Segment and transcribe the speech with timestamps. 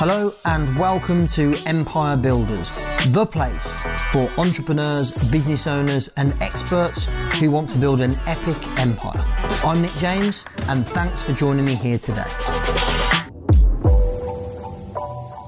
[0.00, 2.74] Hello and welcome to Empire Builders,
[3.08, 3.76] the place
[4.10, 7.04] for entrepreneurs, business owners, and experts
[7.34, 9.22] who want to build an epic empire.
[9.62, 12.24] I'm Nick James, and thanks for joining me here today.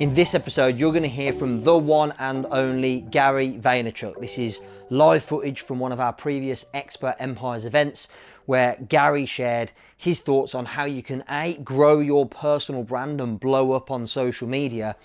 [0.01, 4.21] In this episode, you're going to hear from the one and only Gary Vaynerchuk.
[4.21, 4.61] This is
[4.91, 8.09] live footage from one of our previous Expert Empires events
[8.47, 13.39] where Gary shared his thoughts on how you can A, grow your personal brand and
[13.39, 14.97] blow up on social media,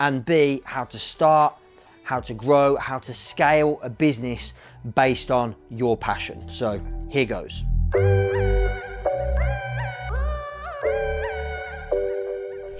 [0.00, 1.54] and B, how to start,
[2.02, 4.54] how to grow, how to scale a business
[4.94, 6.48] based on your passion.
[6.48, 7.62] So here goes.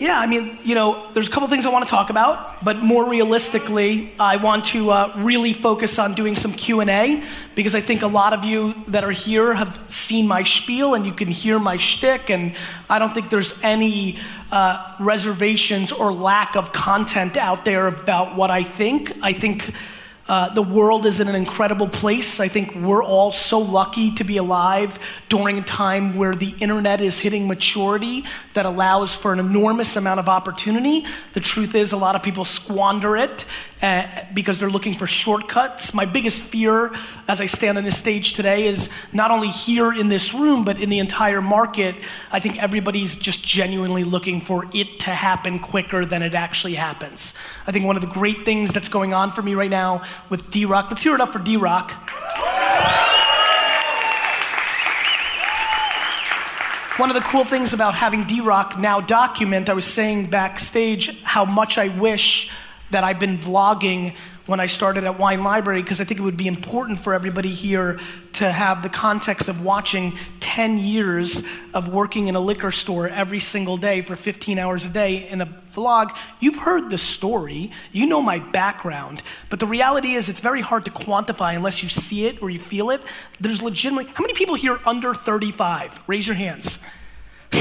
[0.03, 2.79] Yeah, I mean, you know, there's a couple things I want to talk about, but
[2.79, 7.23] more realistically, I want to uh, really focus on doing some Q and A
[7.55, 11.07] because I think a lot of you that are here have seen my spiel and
[11.07, 12.57] you can hear my shtick, and
[12.91, 14.19] I don't think there's any
[14.51, 19.13] uh, reservations or lack of content out there about what I think.
[19.23, 19.73] I think
[20.29, 22.39] uh, the world is in an incredible place.
[22.39, 24.99] I think we're all so lucky to be alive
[25.29, 30.21] during a time where the internet is hitting maturity that allows for an enormous amount
[30.21, 31.05] of opportunity.
[31.33, 33.45] The truth is, a lot of people squander it
[33.83, 35.93] uh, because they're looking for shortcuts.
[35.93, 36.95] My biggest fear
[37.27, 40.81] as I stand on this stage today is not only here in this room, but
[40.81, 41.97] in the entire market.
[42.31, 47.35] I think everybody's just genuinely looking for it to happen quicker than it actually happens.
[47.67, 50.49] I think one of the great things that's going on for me right now with
[50.49, 51.91] D Rock, let's hear it up for D Rock.
[56.99, 61.21] One of the cool things about having D Rock now document, I was saying backstage
[61.25, 62.49] how much I wish
[62.93, 64.15] that I've been vlogging
[64.47, 67.49] when I started at Wine Library because I think it would be important for everybody
[67.49, 67.99] here
[68.35, 73.39] to have the context of watching 10 years of working in a liquor store every
[73.39, 76.17] single day for 15 hours a day in a vlog.
[76.41, 80.85] You've heard the story, you know my background, but the reality is it's very hard
[80.87, 83.01] to quantify unless you see it or you feel it.
[83.41, 86.03] There's legitimately, how many people here under 35?
[86.07, 86.79] Raise your hands.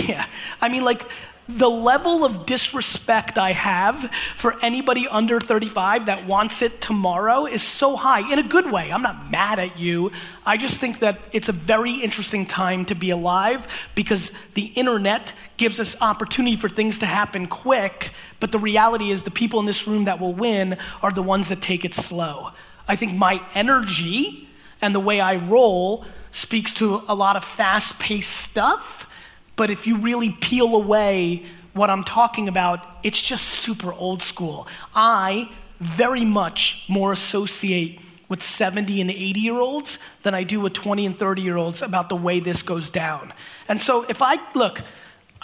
[0.08, 0.25] Yeah,
[0.62, 1.03] I mean, like,
[1.47, 7.62] the level of disrespect I have for anybody under 35 that wants it tomorrow is
[7.62, 8.91] so high in a good way.
[8.91, 10.12] I'm not mad at you.
[10.46, 15.34] I just think that it's a very interesting time to be alive because the internet
[15.57, 19.66] gives us opportunity for things to happen quick, but the reality is the people in
[19.66, 22.52] this room that will win are the ones that take it slow.
[22.88, 24.47] I think my energy
[24.81, 29.08] and the way I roll speaks to a lot of fast paced stuff
[29.56, 34.67] but if you really peel away what I'm talking about, it's just super old school.
[34.94, 40.73] I very much more associate with 70 and 80 year olds than I do with
[40.73, 43.34] 20 and 30 year olds about the way this goes down.
[43.67, 44.81] And so if I look,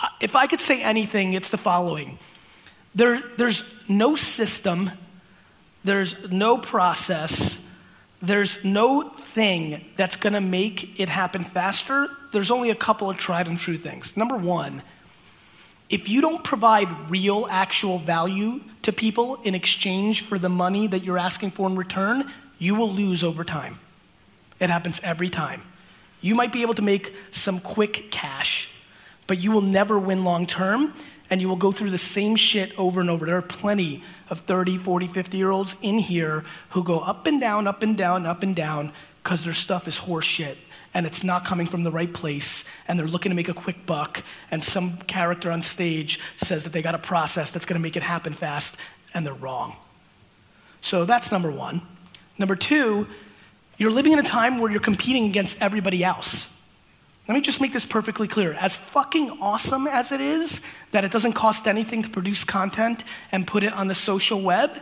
[0.02, 2.18] uh, if I could say anything, it's the following.
[2.96, 4.92] There, there's no system,
[5.84, 7.60] there's no process,
[8.22, 13.48] there's no thing that's gonna make it happen faster there's only a couple of tried
[13.48, 14.18] and true things.
[14.18, 14.82] Number one,
[15.90, 21.04] if you don't provide real, actual value to people in exchange for the money that
[21.04, 23.80] you're asking for in return, you will lose over time.
[24.60, 25.62] It happens every time.
[26.22, 28.70] You might be able to make some quick cash,
[29.28, 30.94] but you will never win long term,
[31.30, 33.26] and you will go through the same shit over and over.
[33.26, 37.40] There are plenty of 30, 40, 50 year olds in here who go up and
[37.40, 38.92] down, up and down, up and down,
[39.24, 40.58] because their stuff is horse shit
[40.94, 43.86] and it's not coming from the right place and they're looking to make a quick
[43.86, 47.84] buck and some character on stage says that they got a process that's going to
[47.84, 48.78] make it happen fast
[49.14, 49.76] and they're wrong.
[50.82, 51.82] So that's number 1.
[52.38, 53.08] Number 2,
[53.78, 56.54] you're living in a time where you're competing against everybody else.
[57.28, 58.54] Let me just make this perfectly clear.
[58.54, 60.62] As fucking awesome as it is
[60.92, 64.78] that it doesn't cost anything to produce content and put it on the social web,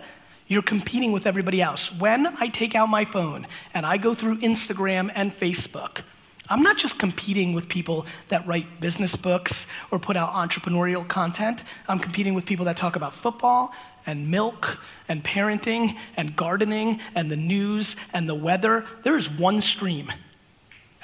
[0.48, 1.92] you're competing with everybody else.
[2.00, 6.02] When I take out my phone and I go through Instagram and Facebook,
[6.48, 11.64] I'm not just competing with people that write business books or put out entrepreneurial content.
[11.88, 13.74] I'm competing with people that talk about football
[14.06, 18.86] and milk and parenting and gardening and the news and the weather.
[19.02, 20.12] There is one stream,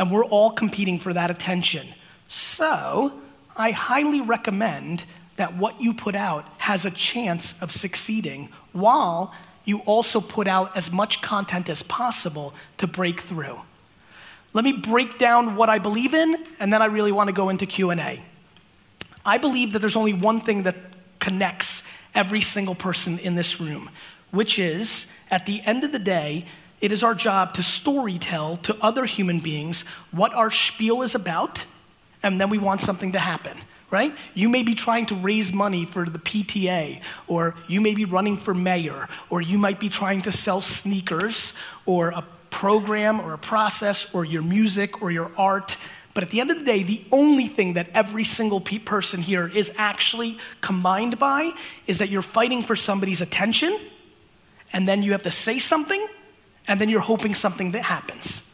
[0.02, 1.88] and we're all competing for that attention.
[2.28, 3.14] So,
[3.56, 5.06] I highly recommend
[5.36, 9.32] that what you put out has a chance of succeeding while
[9.64, 13.62] you also put out as much content as possible to break through.
[14.54, 17.50] Let me break down what I believe in and then I really want to go
[17.50, 18.24] into Q&A.
[19.24, 20.78] I believe that there's only one thing that
[21.20, 21.84] connects
[22.16, 23.88] every single person in this room,
[24.32, 26.46] which is at the end of the day,
[26.82, 31.66] it is our job to storytell to other human beings what our spiel is about,
[32.24, 33.58] and then we want something to happen
[33.92, 34.16] right?
[34.34, 38.38] You may be trying to raise money for the PTA, or you may be running
[38.38, 41.54] for mayor, or you might be trying to sell sneakers,
[41.86, 45.78] or a program, or a process, or your music, or your art.
[46.14, 49.22] But at the end of the day, the only thing that every single pe- person
[49.22, 51.52] here is actually combined by
[51.86, 53.78] is that you're fighting for somebody's attention,
[54.72, 56.06] and then you have to say something,
[56.68, 58.48] and then you're hoping something that happens.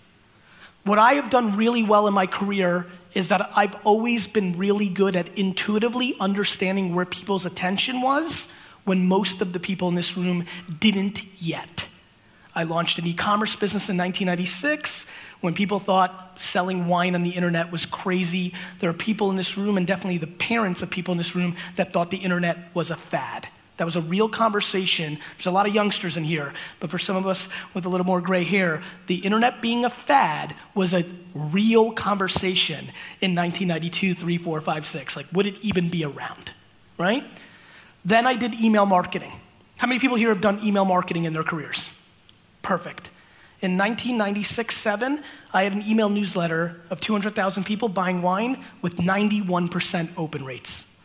[0.84, 4.88] What I have done really well in my career is that I've always been really
[4.88, 8.48] good at intuitively understanding where people's attention was
[8.86, 10.46] when most of the people in this room
[10.80, 11.90] didn't yet.
[12.56, 15.08] I launched an e commerce business in 1996
[15.42, 18.54] when people thought selling wine on the internet was crazy.
[18.80, 21.56] There are people in this room, and definitely the parents of people in this room,
[21.76, 23.48] that thought the internet was a fad.
[23.78, 25.20] That was a real conversation.
[25.38, 28.06] There's a lot of youngsters in here, but for some of us with a little
[28.06, 32.86] more gray hair, the internet being a fad was a real conversation
[33.22, 35.16] in 1992, 3, 4, 5, 6.
[35.16, 36.54] Like, would it even be around,
[36.98, 37.24] right?
[38.04, 39.32] Then I did email marketing.
[39.78, 41.94] How many people here have done email marketing in their careers?
[42.64, 43.12] Perfect.
[43.62, 45.24] In 1996 7,
[45.54, 50.97] I had an email newsletter of 200,000 people buying wine with 91% open rates.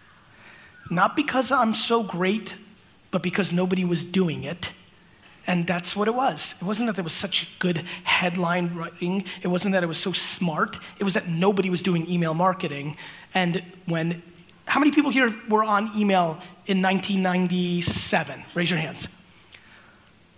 [0.93, 2.55] Not because I'm so great,
[3.11, 4.75] but because nobody was doing it.
[5.47, 6.55] And that's what it was.
[6.61, 9.25] It wasn't that there was such good headline writing.
[9.43, 10.79] It wasn't that it was so smart.
[10.99, 12.97] It was that nobody was doing email marketing.
[13.33, 14.23] And when,
[14.67, 18.45] how many people here were on email in 1997?
[18.55, 19.09] Raise your hands.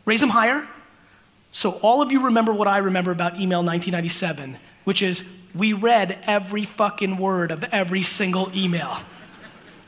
[0.05, 0.69] Raise them higher.
[1.51, 6.17] So all of you remember what I remember about email 1997, which is we read
[6.29, 8.97] every fucking word of every single email.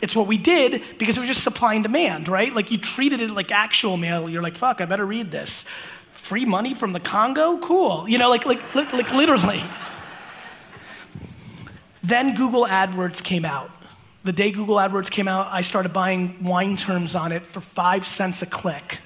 [0.01, 2.53] It's what we did because it was just supply and demand, right?
[2.53, 4.29] Like you treated it like actual mail.
[4.29, 5.65] You're like, fuck, I better read this.
[6.13, 7.59] Free money from the Congo?
[7.59, 8.09] Cool.
[8.09, 9.63] You know, like, like, like, like literally.
[12.03, 13.71] then Google AdWords came out.
[14.25, 18.05] The day Google AdWords came out, I started buying wine terms on it for five
[18.05, 18.99] cents a click.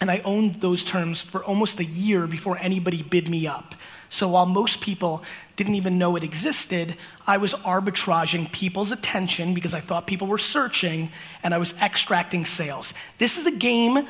[0.00, 3.74] And I owned those terms for almost a year before anybody bid me up.
[4.10, 5.24] So while most people
[5.56, 6.96] didn't even know it existed,
[7.26, 11.10] I was arbitraging people's attention because I thought people were searching
[11.42, 12.94] and I was extracting sales.
[13.18, 14.06] This is a game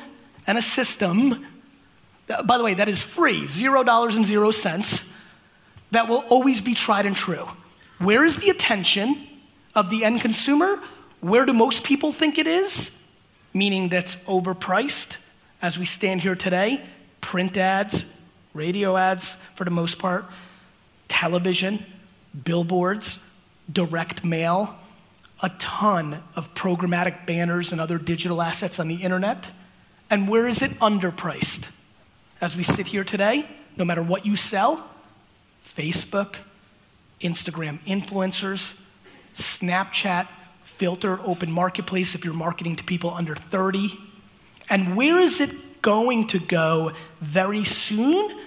[0.47, 1.45] and a system,
[2.29, 5.11] uh, by the way, that is free, zero dollars and zero cents,
[5.91, 7.47] that will always be tried and true.
[7.99, 9.27] Where is the attention
[9.75, 10.81] of the end consumer?
[11.21, 12.91] Where do most people think it is?
[13.53, 15.19] Meaning that's overpriced
[15.61, 16.81] as we stand here today,
[17.21, 18.05] print ads,
[18.53, 20.25] radio ads for the most part
[21.07, 21.83] television,
[22.43, 23.19] billboards,
[23.71, 24.75] direct mail,
[25.41, 29.51] a ton of programmatic banners and other digital assets on the internet.
[30.09, 31.69] And where is it underpriced?
[32.41, 34.87] As we sit here today, no matter what you sell,
[35.65, 36.35] Facebook,
[37.21, 38.81] Instagram influencers,
[39.33, 40.27] Snapchat,
[40.63, 43.97] filter, open marketplace if you're marketing to people under 30.
[44.69, 46.91] And where is it going to go
[47.21, 48.39] very soon?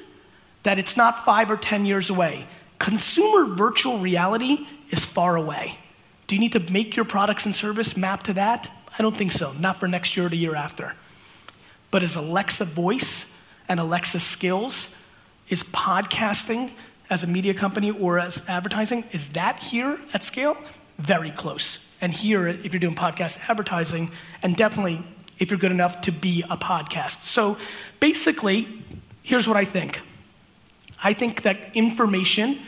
[0.62, 2.46] That it's not five or 10 years away.
[2.78, 5.78] Consumer virtual reality is far away.
[6.26, 8.70] Do you need to make your products and service map to that?
[8.98, 10.94] I don't think so, not for next year or the year after.
[11.90, 13.34] But as Alexa voice
[13.68, 14.94] and Alexa skills,
[15.48, 16.70] is podcasting
[17.10, 20.56] as a media company or as advertising, is that here at scale?
[20.98, 21.84] Very close.
[22.00, 24.10] And here, if you're doing podcast advertising,
[24.42, 25.02] and definitely
[25.38, 27.22] if you're good enough to be a podcast.
[27.22, 27.56] So
[28.00, 28.68] basically,
[29.22, 30.02] here's what I think
[31.02, 32.60] I think that information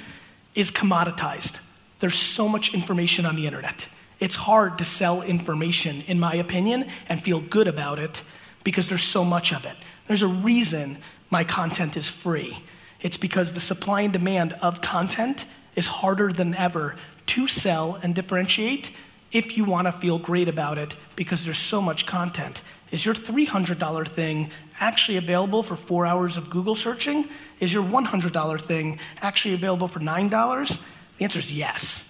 [0.54, 1.60] is commoditized.
[2.00, 3.88] There's so much information on the internet.
[4.18, 8.22] It's hard to sell information, in my opinion, and feel good about it
[8.64, 9.76] because there's so much of it.
[10.06, 10.98] There's a reason
[11.30, 12.58] my content is free.
[13.00, 16.96] It's because the supply and demand of content is harder than ever
[17.26, 18.90] to sell and differentiate
[19.32, 22.62] if you want to feel great about it because there's so much content.
[22.90, 27.28] Is your $300 thing actually available for four hours of Google searching?
[27.60, 30.84] Is your $100 thing actually available for $9?
[31.18, 32.06] The answer is yes.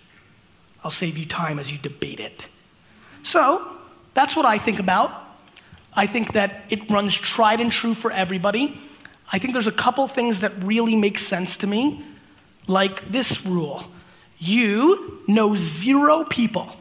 [0.83, 2.49] I'll save you time as you debate it.
[3.23, 3.77] So,
[4.15, 5.13] that's what I think about.
[5.95, 8.81] I think that it runs tried and true for everybody.
[9.33, 12.03] I think there's a couple things that really make sense to me,
[12.67, 13.83] like this rule
[14.41, 16.75] you know zero people,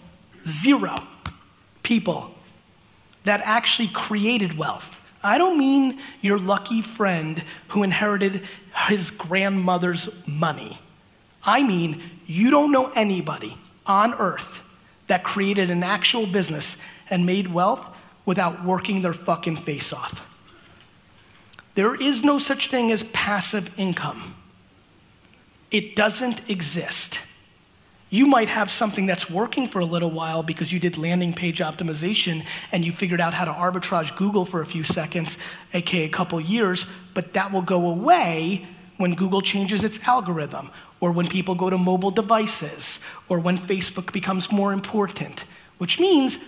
[0.46, 0.96] zero
[1.84, 2.34] people
[3.24, 5.00] that actually created wealth.
[5.24, 8.42] I don't mean your lucky friend who inherited
[8.88, 10.80] his grandmother's money.
[11.44, 14.64] I mean, you don't know anybody on earth
[15.08, 17.96] that created an actual business and made wealth
[18.26, 20.26] without working their fucking face off.
[21.76, 24.36] There is no such thing as passive income,
[25.72, 27.22] it doesn't exist.
[28.10, 31.60] You might have something that's working for a little while because you did landing page
[31.60, 35.38] optimization and you figured out how to arbitrage Google for a few seconds,
[35.74, 38.66] aka a couple years, but that will go away
[38.98, 43.00] when Google changes its algorithm, or when people go to mobile devices,
[43.30, 45.46] or when Facebook becomes more important,
[45.78, 46.40] which means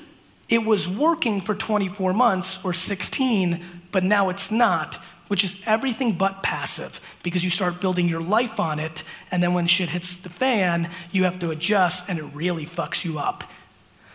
[0.49, 4.97] it was working for 24 months or 16, but now it's not,
[5.31, 9.53] which is everything but passive because you start building your life on it, and then
[9.53, 13.45] when shit hits the fan, you have to adjust and it really fucks you up.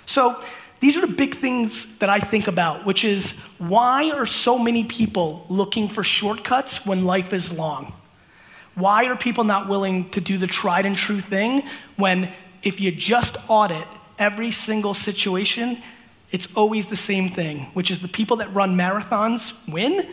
[0.04, 0.38] So,
[0.80, 4.84] these are the big things that I think about, which is why are so many
[4.84, 7.94] people looking for shortcuts when life is long?
[8.74, 11.62] Why are people not willing to do the tried and true thing
[11.96, 12.30] when
[12.62, 15.78] if you just audit every single situation,
[16.30, 20.06] it's always the same thing, which is the people that run marathons win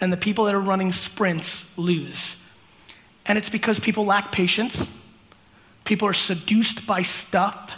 [0.00, 2.44] and the people that are running sprints lose.
[3.26, 4.90] And it's because people lack patience,
[5.84, 7.72] people are seduced by stuff,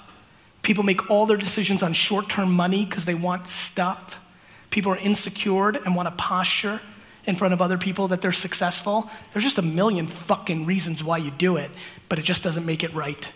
[0.63, 4.23] people make all their decisions on short term money because they want stuff,
[4.71, 6.81] people are insecure and want to posture
[7.27, 9.11] in front of other people that they're successful.
[9.33, 11.71] There's just a million fucking reasons why you do it,
[12.09, 13.33] but it just doesn't make it right.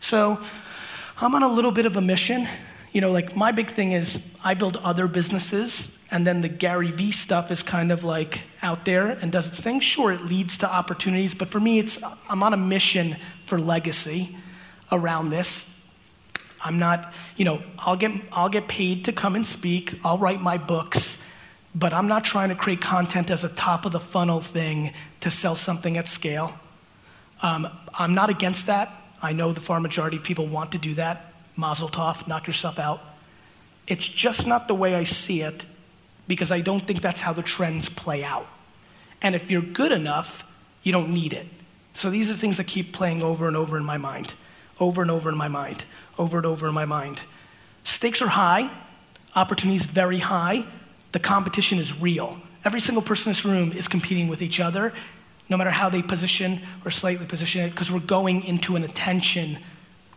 [0.00, 0.40] So
[1.20, 2.46] I'm on a little bit of a mission.
[2.96, 6.90] You know, like my big thing is I build other businesses, and then the Gary
[6.90, 9.80] Vee stuff is kind of like out there and does its thing.
[9.80, 14.34] Sure, it leads to opportunities, but for me, it's I'm on a mission for legacy
[14.90, 15.78] around this.
[16.64, 20.00] I'm not, you know, I'll get I'll get paid to come and speak.
[20.02, 21.22] I'll write my books
[21.74, 25.30] but I'm not trying to create content as a top of the funnel thing to
[25.30, 26.58] sell something at scale.
[27.42, 28.90] Um, I'm not against that.
[29.20, 31.25] I know the far majority of people want to do that.
[31.56, 33.00] Mazel tov, knock yourself out.
[33.86, 35.64] It's just not the way I see it
[36.28, 38.48] because I don't think that's how the trends play out.
[39.22, 40.50] And if you're good enough,
[40.82, 41.46] you don't need it.
[41.94, 44.34] So these are things that keep playing over and over in my mind,
[44.78, 45.84] over and over in my mind,
[46.18, 47.22] over and over in my mind.
[47.84, 48.70] Stakes are high,
[49.34, 50.66] opportunities very high,
[51.12, 52.38] the competition is real.
[52.64, 54.92] Every single person in this room is competing with each other,
[55.48, 59.58] no matter how they position or slightly position it, because we're going into an attention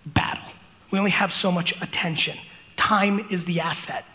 [0.05, 0.43] battle.
[0.91, 2.37] We only have so much attention.
[2.75, 4.05] Time is the asset.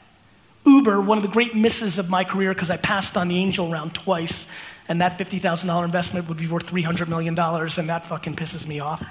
[0.67, 3.71] Uber, one of the great misses of my career, because I passed on the angel
[3.71, 4.49] round twice,
[4.89, 9.03] and that $50,000 investment would be worth $300 million, and that fucking pisses me off.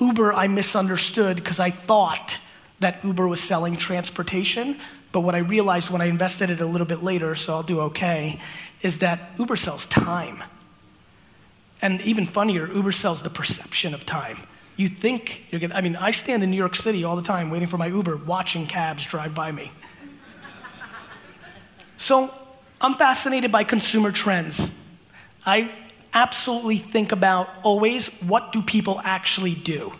[0.00, 2.40] Uber, I misunderstood because I thought
[2.80, 4.78] that Uber was selling transportation,
[5.12, 7.80] but what I realized when I invested it a little bit later, so I'll do
[7.82, 8.40] okay,
[8.82, 10.42] is that Uber sells time.
[11.80, 14.38] And even funnier, Uber sells the perception of time.
[14.76, 17.50] You think you're getting, I mean, I stand in New York City all the time
[17.50, 19.70] waiting for my Uber, watching cabs drive by me.
[21.96, 22.32] so
[22.80, 24.78] I'm fascinated by consumer trends.
[25.46, 25.70] I
[26.12, 29.92] absolutely think about always what do people actually do?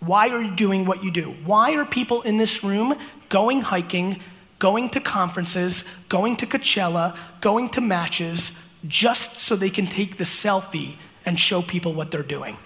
[0.00, 1.34] Why are you doing what you do?
[1.44, 2.94] Why are people in this room
[3.28, 4.20] going hiking,
[4.58, 10.24] going to conferences, going to Coachella, going to matches, just so they can take the
[10.24, 12.56] selfie and show people what they're doing.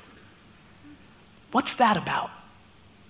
[1.52, 2.30] What's that about?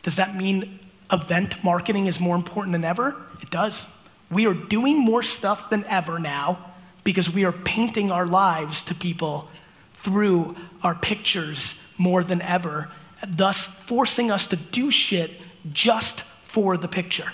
[0.03, 0.79] Does that mean
[1.13, 3.17] event marketing is more important than ever?
[3.43, 3.87] It does.
[4.31, 6.59] We are doing more stuff than ever now
[7.03, 9.49] because we are painting our lives to people
[9.95, 12.89] through our pictures more than ever,
[13.27, 15.33] thus forcing us to do shit
[15.73, 17.33] just for the picture.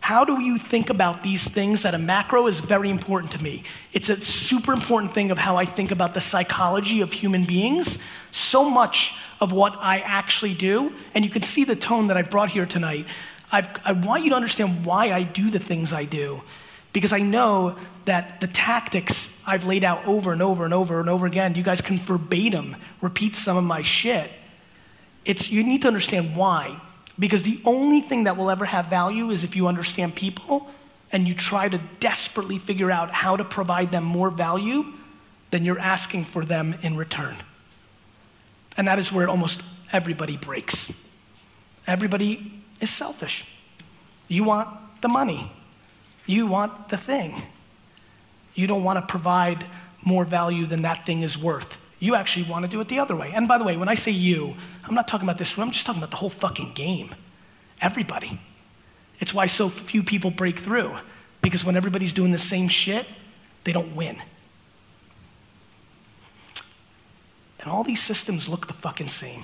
[0.00, 3.62] How do you think about these things at a macro is very important to me.
[3.92, 7.98] It's a super important thing of how I think about the psychology of human beings.
[8.30, 12.30] So much of what I actually do, and you can see the tone that I've
[12.30, 13.06] brought here tonight.
[13.50, 16.42] I've, i want you to understand why I do the things I do.
[16.92, 21.08] Because I know that the tactics I've laid out over and over and over and
[21.08, 24.30] over again, you guys can verbatim repeat some of my shit.
[25.24, 26.80] It's, you need to understand why.
[27.18, 30.68] Because the only thing that will ever have value is if you understand people
[31.12, 34.84] and you try to desperately figure out how to provide them more value
[35.50, 37.36] than you're asking for them in return.
[38.80, 40.90] And that is where almost everybody breaks.
[41.86, 43.44] Everybody is selfish.
[44.26, 44.70] You want
[45.02, 45.52] the money,
[46.24, 47.42] you want the thing.
[48.54, 49.66] You don't want to provide
[50.02, 51.76] more value than that thing is worth.
[51.98, 53.32] You actually want to do it the other way.
[53.34, 54.56] And by the way, when I say you,
[54.88, 57.14] I'm not talking about this room, I'm just talking about the whole fucking game.
[57.82, 58.40] Everybody.
[59.18, 60.94] It's why so few people break through,
[61.42, 63.04] because when everybody's doing the same shit,
[63.64, 64.16] they don't win.
[67.60, 69.42] And all these systems look the fucking same.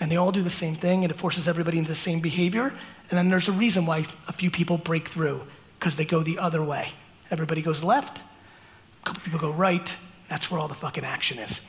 [0.00, 2.72] And they all do the same thing, and it forces everybody into the same behavior.
[3.10, 5.42] And then there's a reason why a few people break through,
[5.78, 6.88] because they go the other way.
[7.30, 9.96] Everybody goes left, a couple people go right,
[10.28, 11.60] that's where all the fucking action is.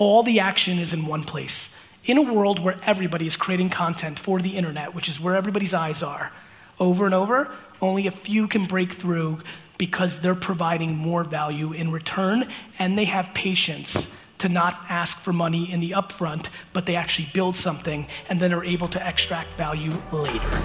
[0.00, 1.74] all the action is in one place.
[2.04, 5.74] In a world where everybody is creating content for the internet, which is where everybody's
[5.74, 6.32] eyes are,
[6.78, 9.40] over and over, only a few can break through
[9.80, 12.46] because they're providing more value in return
[12.78, 17.26] and they have patience to not ask for money in the upfront, but they actually
[17.32, 20.56] build something and then are able to extract value later.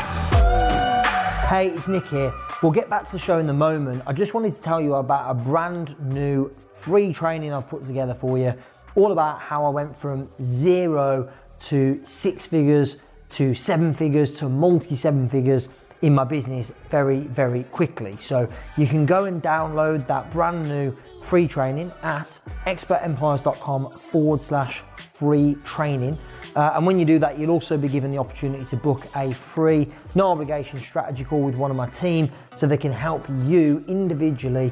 [1.48, 2.34] Hey, it's Nick here.
[2.62, 4.03] We'll get back to the show in a moment.
[4.05, 8.15] I just wanted to tell you about a brand new free training I've put together
[8.15, 8.53] for you,
[8.95, 11.31] all about how I went from zero
[11.67, 15.69] to six figures to seven figures to multi seven figures
[16.06, 18.16] in my business very, very quickly.
[18.18, 18.48] So
[18.78, 24.84] you can go and download that brand new free training at expertempires.com forward slash
[25.16, 26.16] free training.
[26.56, 29.34] Uh, and when you do that, you'll also be given the opportunity to book a
[29.34, 33.84] free, no obligation strategy call with one of my team so they can help you
[33.88, 34.72] individually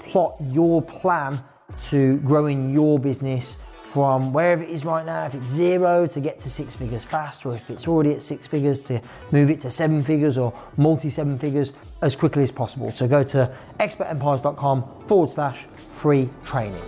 [0.00, 1.40] plot your plan
[1.78, 3.61] to growing your business
[3.92, 7.44] from wherever it is right now, if it's zero to get to six figures fast,
[7.44, 11.10] or if it's already at six figures to move it to seven figures or multi
[11.10, 12.90] seven figures as quickly as possible.
[12.90, 16.80] So go to expertempires.com forward slash free training.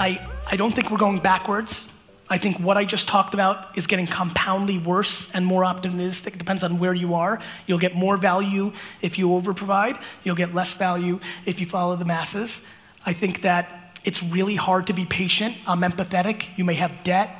[0.00, 0.20] I,
[0.50, 1.90] I don't think we're going backwards.
[2.30, 6.34] I think what I just talked about is getting compoundly worse and more optimistic.
[6.34, 7.40] It depends on where you are.
[7.66, 9.98] You'll get more value if you overprovide.
[10.24, 12.68] You'll get less value if you follow the masses.
[13.06, 15.56] I think that it's really hard to be patient.
[15.66, 16.56] I'm empathetic.
[16.58, 17.30] You may have debt.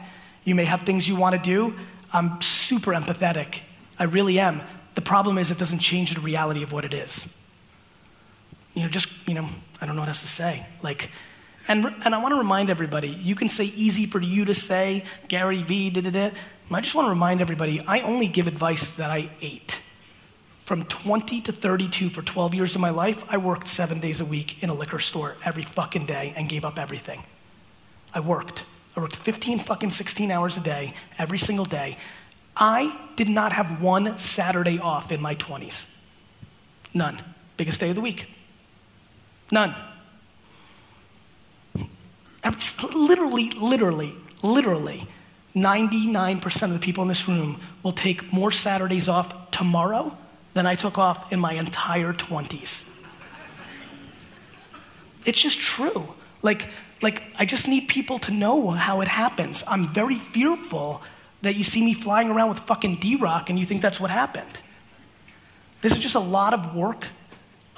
[0.44, 1.74] You may have things you want to do.
[2.12, 3.60] I'm super empathetic.
[3.98, 4.62] I really am.
[4.94, 7.36] The problem is it doesn't change the reality of what it is.
[8.74, 9.48] You know, just, you know,
[9.80, 10.64] I don't know what else to say.
[10.82, 11.10] Like,
[11.68, 15.04] and, and I want to remind everybody you can say easy for you to say,
[15.28, 16.30] Gary Vee, da da da.
[16.70, 19.82] I just want to remind everybody I only give advice that I ate.
[20.64, 24.24] From 20 to 32 for 12 years of my life, I worked seven days a
[24.24, 27.22] week in a liquor store every fucking day and gave up everything.
[28.14, 28.64] I worked.
[28.96, 31.96] I worked 15 fucking 16 hours a day, every single day.
[32.56, 35.88] I did not have one Saturday off in my 20s.
[36.92, 37.18] None.
[37.56, 38.28] Biggest day of the week.
[39.50, 39.74] None
[42.94, 45.06] literally, literally, literally,
[45.54, 50.16] 99% of the people in this room will take more Saturdays off tomorrow
[50.54, 52.88] than I took off in my entire 20s.
[55.24, 56.14] It's just true.
[56.42, 56.68] Like,
[57.02, 59.64] like I just need people to know how it happens.
[59.68, 61.02] I'm very fearful
[61.42, 64.10] that you see me flying around with fucking D Rock and you think that's what
[64.10, 64.60] happened.
[65.80, 67.06] This is just a lot of work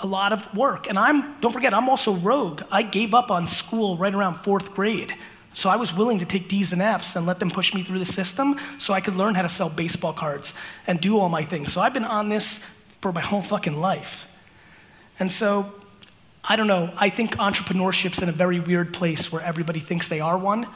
[0.02, 0.88] a lot of work.
[0.88, 2.62] And I'm, don't forget, I'm also rogue.
[2.70, 5.14] I gave up on school right around fourth grade.
[5.52, 7.98] So I was willing to take D's and F's and let them push me through
[7.98, 10.54] the system so I could learn how to sell baseball cards
[10.86, 11.72] and do all my things.
[11.72, 12.58] So I've been on this
[13.00, 14.26] for my whole fucking life.
[15.18, 15.72] And so,
[16.48, 20.20] I don't know, I think entrepreneurship's in a very weird place where everybody thinks they
[20.20, 20.66] are one.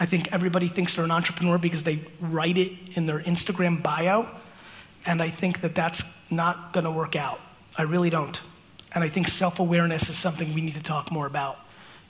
[0.00, 4.28] I think everybody thinks they're an entrepreneur because they write it in their Instagram bio.
[5.06, 7.40] And I think that that's not gonna work out.
[7.76, 8.40] I really don't.
[8.98, 11.56] And I think self awareness is something we need to talk more about.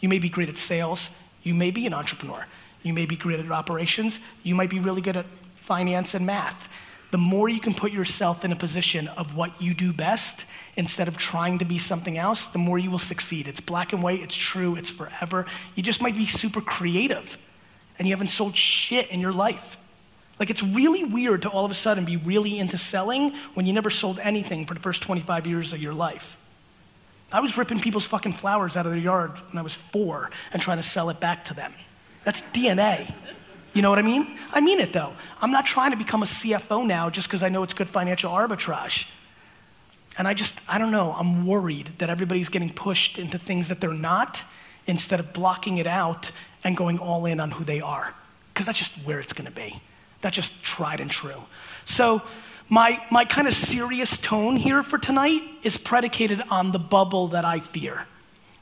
[0.01, 1.11] You may be great at sales,
[1.43, 2.47] you may be an entrepreneur,
[2.83, 6.67] you may be great at operations, you might be really good at finance and math.
[7.11, 10.47] The more you can put yourself in a position of what you do best
[10.77, 13.49] instead of trying to be something else, the more you will succeed.
[13.49, 15.45] It's black and white, it's true, it's forever.
[15.75, 17.37] You just might be super creative
[17.99, 19.77] and you haven't sold shit in your life.
[20.41, 23.75] Like it's really weird to all of a sudden be really into selling when you
[23.75, 26.38] never sold anything for the first 25 years of your life.
[27.33, 30.63] I was ripping people's fucking flowers out of their yard when I was four and
[30.63, 31.73] trying to sell it back to them.
[32.25, 33.13] That's DNA.
[33.75, 34.39] You know what I mean?
[34.53, 35.15] I mean it though.
[35.43, 38.33] I'm not trying to become a CFO now just because I know it's good financial
[38.33, 39.09] arbitrage.
[40.17, 43.81] And I just, I don't know, I'm worried that everybody's getting pushed into things that
[43.81, 44.43] they're not
[44.87, 46.33] instead of blocking it out
[46.65, 48.15] and going all in on who they are.
[48.53, 49.81] Because that's just where it's gonna be.
[50.23, 51.43] That's just tried and true.
[51.85, 52.23] So,
[52.69, 57.45] my, my kind of serious tone here for tonight is predicated on the bubble that
[57.45, 58.07] I fear.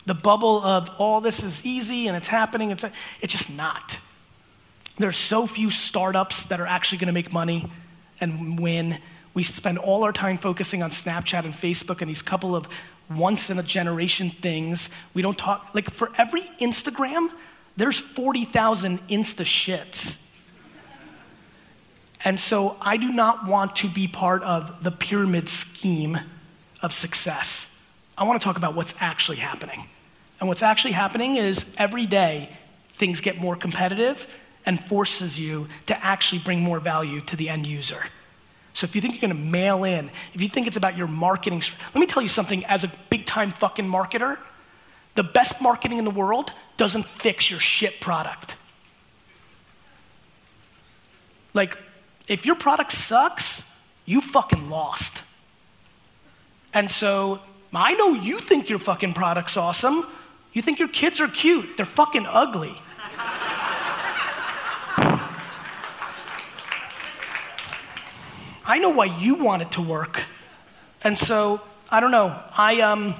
[0.06, 2.70] The bubble of all oh, this is easy and it's happening.
[2.70, 2.84] It's,
[3.20, 3.98] it's just not.
[4.98, 7.68] There's so few startups that are actually going to make money
[8.20, 8.98] and win.
[9.34, 12.68] We spend all our time focusing on Snapchat and Facebook and these couple of
[13.10, 14.88] once in a generation things.
[15.12, 17.28] We don't talk, like for every Instagram,
[17.76, 20.22] there's 40,000 Insta shits.
[22.26, 26.18] And so I do not want to be part of the pyramid scheme
[26.82, 27.80] of success.
[28.18, 29.86] I want to talk about what's actually happening.
[30.40, 32.50] And what's actually happening is every day
[32.94, 34.26] things get more competitive
[34.66, 38.02] and forces you to actually bring more value to the end user.
[38.72, 41.62] So if you think you're gonna mail in, if you think it's about your marketing,
[41.94, 44.36] let me tell you something as a big time fucking marketer,
[45.14, 48.56] the best marketing in the world doesn't fix your shit product.
[51.54, 51.78] Like,
[52.28, 53.70] if your product sucks,
[54.04, 55.22] you fucking lost.
[56.74, 57.40] And so,
[57.72, 60.06] I know you think your fucking product's awesome.
[60.52, 61.76] You think your kids are cute.
[61.76, 62.74] They're fucking ugly.
[68.68, 70.24] I know why you want it to work.
[71.04, 71.60] And so,
[71.90, 72.36] I don't know.
[72.58, 73.14] I, um,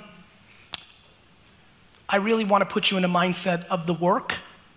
[2.09, 4.35] I really want to put you in a mindset of the work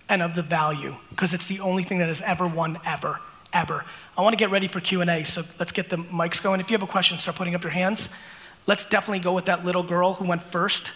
[0.07, 3.19] and of the value because it's the only thing that has ever won ever,
[3.53, 3.85] ever.
[4.17, 6.59] I want to get ready for Q&A, so let's get the mics going.
[6.59, 8.09] If you have a question, start putting up your hands.
[8.67, 10.93] Let's definitely go with that little girl who went first.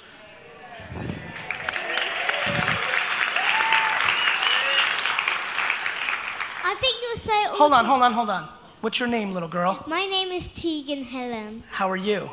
[6.66, 7.58] I think you're so awesome.
[7.58, 8.50] Hold on, hold on, hold on.
[8.82, 9.82] What's your name, little girl?
[9.88, 11.64] My name is Tegan Helen.
[11.70, 12.30] How are you?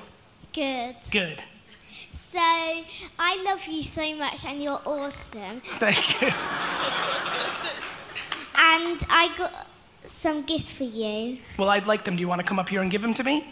[0.53, 0.97] Good.
[1.13, 1.43] Good.
[2.11, 5.61] So, I love you so much and you're awesome.
[5.63, 6.29] Thank you.
[8.63, 9.70] And I got
[10.05, 11.39] some gifts for you.
[11.59, 12.17] Well, I'd like them.
[12.17, 13.47] Do you want to come up here and give them to me?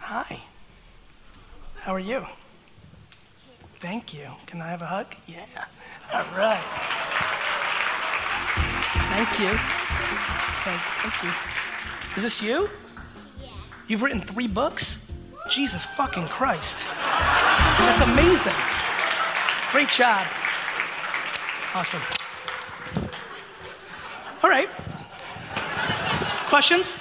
[0.00, 0.40] Hi.
[1.76, 2.26] How are you?
[3.80, 4.28] Thank you.
[4.46, 5.06] Can I have a hug?
[5.26, 5.46] Yeah.
[6.12, 6.62] All right.
[9.12, 9.50] Thank you.
[10.64, 11.30] Thank, you.
[12.16, 12.68] Is this you?
[13.92, 15.04] You've written three books?
[15.50, 16.86] Jesus fucking Christ.
[16.88, 18.54] That's amazing.
[19.70, 20.26] Great job.
[21.74, 22.00] Awesome.
[24.42, 24.70] All right.
[26.48, 26.96] Questions?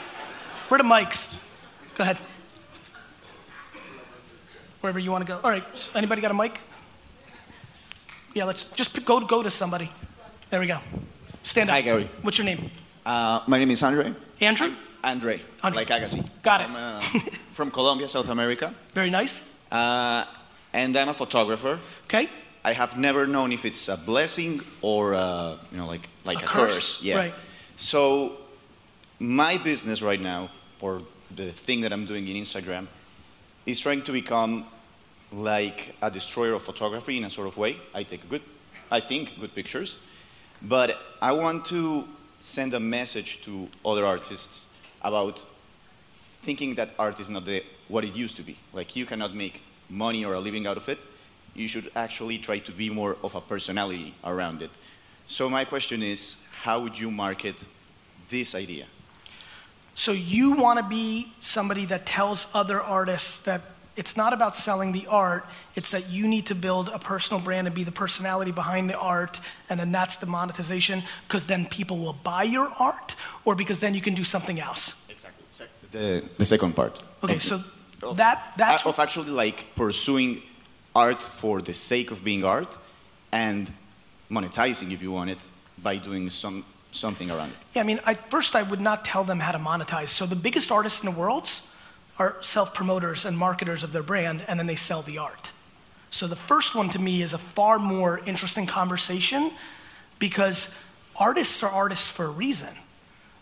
[0.68, 1.48] Where are the mics?
[1.96, 2.18] Go ahead.
[4.82, 5.40] Wherever you want to go.
[5.42, 5.64] All right.
[5.96, 6.60] Anybody got a mic?
[8.34, 9.90] Yeah, let's just go go to somebody.
[10.50, 10.80] There we go.
[11.44, 11.76] Stand up.
[11.76, 12.10] Hi, Gary.
[12.22, 12.70] What's your name?
[13.06, 14.14] Uh, my name is Andre.
[14.42, 14.74] Andrew?
[15.04, 15.84] Andre, Andre.
[15.84, 16.22] like Agassi.
[16.44, 16.70] Got it.
[16.70, 17.00] I'm, uh,
[17.52, 18.74] from Colombia, South America.
[18.94, 19.44] Very nice.
[19.72, 20.26] Uh,
[20.74, 21.80] and I'm a photographer.
[22.06, 22.28] Okay.
[22.64, 26.46] I have never known if it's a blessing or uh, you know like like A
[26.46, 27.16] a, curse, Yeah.
[27.18, 27.34] right.
[27.76, 28.38] So
[29.20, 31.02] my business right now, or
[31.36, 32.86] the thing that I'm doing in Instagram,
[33.66, 34.66] is trying to become
[35.34, 37.78] like a destroyer of photography in a sort of way.
[37.96, 38.42] I take good,
[38.92, 39.98] I think, good pictures,
[40.62, 42.06] but I want to
[42.42, 44.68] send a message to other artists
[45.04, 45.46] about
[46.42, 48.58] thinking that art is not the, what it used to be.
[48.74, 51.00] Like you cannot make money or a living out of it.
[51.56, 54.72] You should actually try to be more of a personality around it.
[55.28, 57.56] So my question is, how would you market
[58.30, 58.86] this idea?
[59.94, 63.62] So you want to be somebody that tells other artists that
[63.96, 67.68] it's not about selling the art, it's that you need to build a personal brand
[67.68, 71.98] and be the personality behind the art, and then that's the monetization, because then people
[71.98, 75.08] will buy your art, or because then you can do something else.
[75.10, 75.44] Exactly.
[75.92, 77.04] The, the second part.
[77.24, 77.60] Okay, so
[78.16, 80.42] that that's of actually like pursuing
[80.96, 82.78] art for the sake of being art
[83.32, 83.72] and
[84.30, 85.46] monetizing if you want it
[85.84, 87.56] by doing some something around it.
[87.74, 90.08] Yeah, I mean, I, first I would not tell them how to monetize.
[90.08, 91.50] So the biggest artists in the world
[92.22, 95.52] are self-promoters and marketers of their brand, and then they sell the art.
[96.12, 99.52] So the first one to me is a far more interesting conversation
[100.20, 100.76] because
[101.20, 102.70] artists are artists for a reason.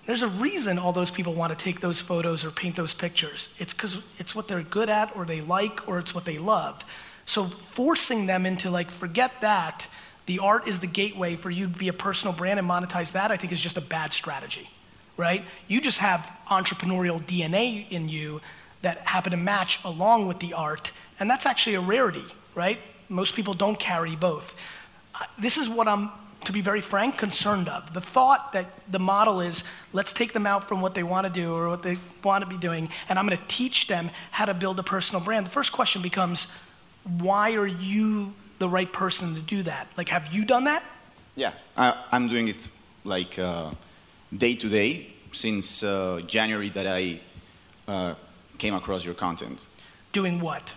[0.06, 3.54] There's a reason all those people want to take those photos or paint those pictures.
[3.60, 6.86] It's because it's what they're good at, or they like, or it's what they love.
[7.26, 9.88] So forcing them into like, forget that,
[10.26, 13.32] the art is the gateway for you to be a personal brand and monetize that,
[13.32, 14.70] I think is just a bad strategy,
[15.18, 15.44] right?
[15.68, 18.42] You just have entrepreneurial DNA in you
[18.82, 22.80] that happen to match along with the art, and that's actually a rarity, right?
[23.10, 24.56] Most people don't carry both.
[25.16, 26.12] Uh, This is what I'm,
[26.46, 27.94] to be very frank, concerned of.
[27.94, 31.34] The thought that the model is let's take them out from what they want to
[31.34, 34.46] do or what they want to be doing, and I'm going to teach them how
[34.46, 35.46] to build a personal brand.
[35.46, 36.48] The first question becomes
[37.20, 39.88] why are you the right person to do that?
[39.98, 40.84] Like, have you done that?
[41.36, 42.70] Yeah, I, I'm doing it
[43.04, 43.72] like uh,
[44.36, 47.20] day to day since uh, January that I
[47.88, 48.16] uh,
[48.60, 49.66] came across your content.
[50.12, 50.76] Doing what?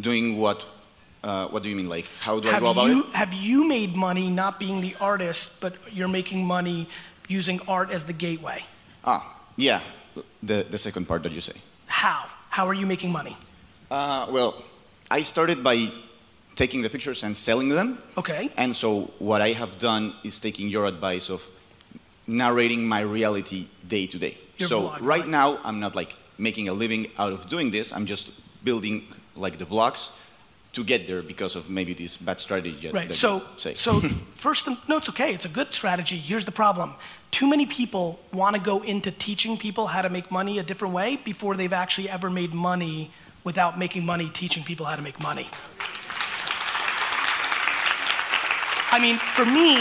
[0.00, 0.64] Doing what?
[1.22, 1.88] Uh, what do you mean?
[1.88, 3.12] Like, how do I Have go about you, it?
[3.12, 6.88] have you made money not being the artist, but you're making money
[7.28, 8.62] using art as the gateway?
[9.04, 9.22] Ah,
[9.56, 9.80] yeah,
[10.42, 11.54] the, the second part that you say.
[11.86, 12.26] How?
[12.50, 13.36] How are you making money?
[13.90, 14.62] Uh, well,
[15.10, 15.88] I started by
[16.54, 17.98] taking the pictures and selling them.
[18.16, 18.50] Okay.
[18.56, 21.46] And so what I have done is taking your advice of
[22.26, 24.36] narrating my reality day to day.
[24.58, 25.28] Your So vlog, right right.
[25.28, 27.92] now I'm not like making a living out of doing this.
[27.92, 28.30] I'm just
[28.64, 30.22] building like the blocks
[30.72, 32.90] to get there because of maybe this bad strategy.
[32.90, 33.10] Right.
[33.10, 34.00] So, so
[34.34, 35.32] first, no, it's okay.
[35.32, 36.16] It's a good strategy.
[36.16, 36.94] Here's the problem:
[37.30, 40.94] too many people want to go into teaching people how to make money a different
[40.94, 43.10] way before they've actually ever made money
[43.44, 45.48] without making money teaching people how to make money.
[48.90, 49.76] I mean, for me,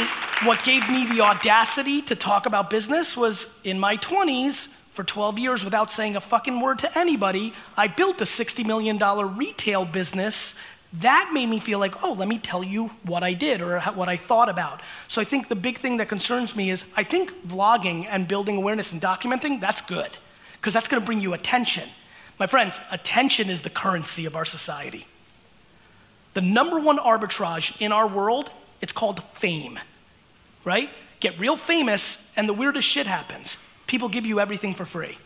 [0.47, 5.37] what gave me the audacity to talk about business was in my 20s, for 12
[5.37, 8.97] years without saying a fucking word to anybody, I built a $60 million
[9.37, 10.55] retail business.
[10.93, 14.07] That made me feel like, oh, let me tell you what I did or what
[14.07, 14.81] I thought about.
[15.09, 18.55] So I think the big thing that concerns me is I think vlogging and building
[18.55, 20.09] awareness and documenting, that's good,
[20.53, 21.89] because that's gonna bring you attention.
[22.39, 25.05] My friends, attention is the currency of our society.
[26.35, 28.49] The number one arbitrage in our world,
[28.81, 29.77] it's called fame,
[30.63, 30.89] right?
[31.19, 33.61] Get real famous, and the weirdest shit happens.
[33.87, 35.17] People give you everything for free.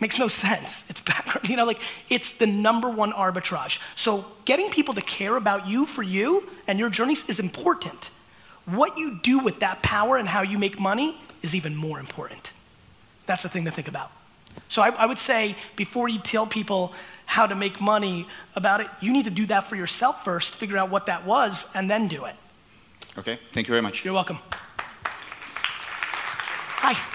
[0.00, 0.90] Makes no sense.
[0.90, 3.80] It's back, you know, like it's the number one arbitrage.
[3.94, 8.10] So getting people to care about you for you and your journeys is important.
[8.66, 12.52] What you do with that power and how you make money is even more important.
[13.26, 14.10] That's the thing to think about.
[14.68, 16.92] So I, I would say before you tell people
[17.26, 20.78] how to make money about it, you need to do that for yourself first, figure
[20.78, 22.34] out what that was, and then do it.
[23.18, 24.04] okay, thank you very much.
[24.04, 24.38] You're welcome.
[26.84, 27.11] Hi.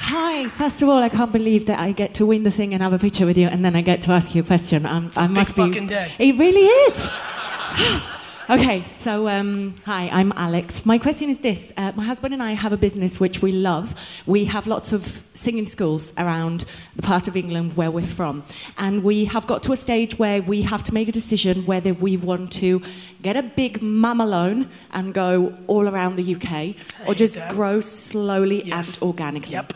[0.00, 0.48] Hi.
[0.50, 2.92] First of all, I can't believe that I get to win the thing and have
[2.92, 4.86] a picture with you, and then I get to ask you a question.
[4.86, 5.62] I big must be.
[5.62, 6.08] fucking day.
[6.18, 7.08] It really is.
[8.50, 10.86] okay, so um, hi, I'm Alex.
[10.86, 14.22] My question is this: uh, My husband and I have a business which we love.
[14.26, 18.44] We have lots of singing schools around the part of England where we're from,
[18.78, 21.92] and we have got to a stage where we have to make a decision whether
[21.92, 22.80] we want to
[23.20, 26.76] get a big mama loan and go all around the UK,
[27.08, 28.96] or just grow slowly Yes.
[28.96, 29.52] and organically.
[29.54, 29.72] Yep.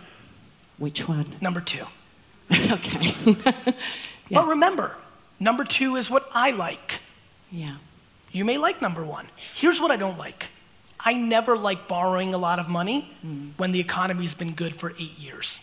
[0.82, 1.26] Which one?
[1.40, 1.84] Number two.
[2.72, 3.12] okay.
[4.28, 4.40] Yeah.
[4.40, 4.96] But remember,
[5.38, 7.00] number two is what I like.
[7.50, 7.76] yeah.
[8.30, 9.26] You may like number one.
[9.36, 10.48] Here's what I don't like
[10.98, 13.50] I never like borrowing a lot of money mm.
[13.58, 15.60] when the economy's been good for eight years.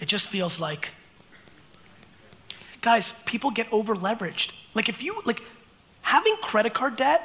[0.00, 0.88] It just feels like,
[2.80, 4.54] guys, people get over leveraged.
[4.74, 5.42] Like, if you, like,
[6.00, 7.20] having credit card debt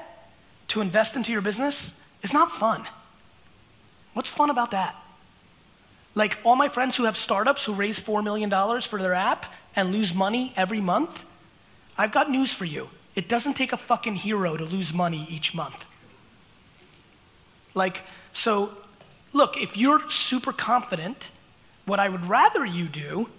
[0.67, 2.85] to invest into your business is not fun.
[4.13, 4.95] What's fun about that?
[6.17, 8.49] Like, all my friends who have startups who raise $4 million
[8.81, 11.25] for their app and lose money every month,
[11.95, 12.89] I've got news for you.
[13.13, 15.85] It doesn't take a fucking hero to lose money each month.
[17.75, 18.01] Like,
[18.33, 18.71] so,
[19.31, 21.29] look, if you're super confident,
[21.85, 23.29] what I would rather you do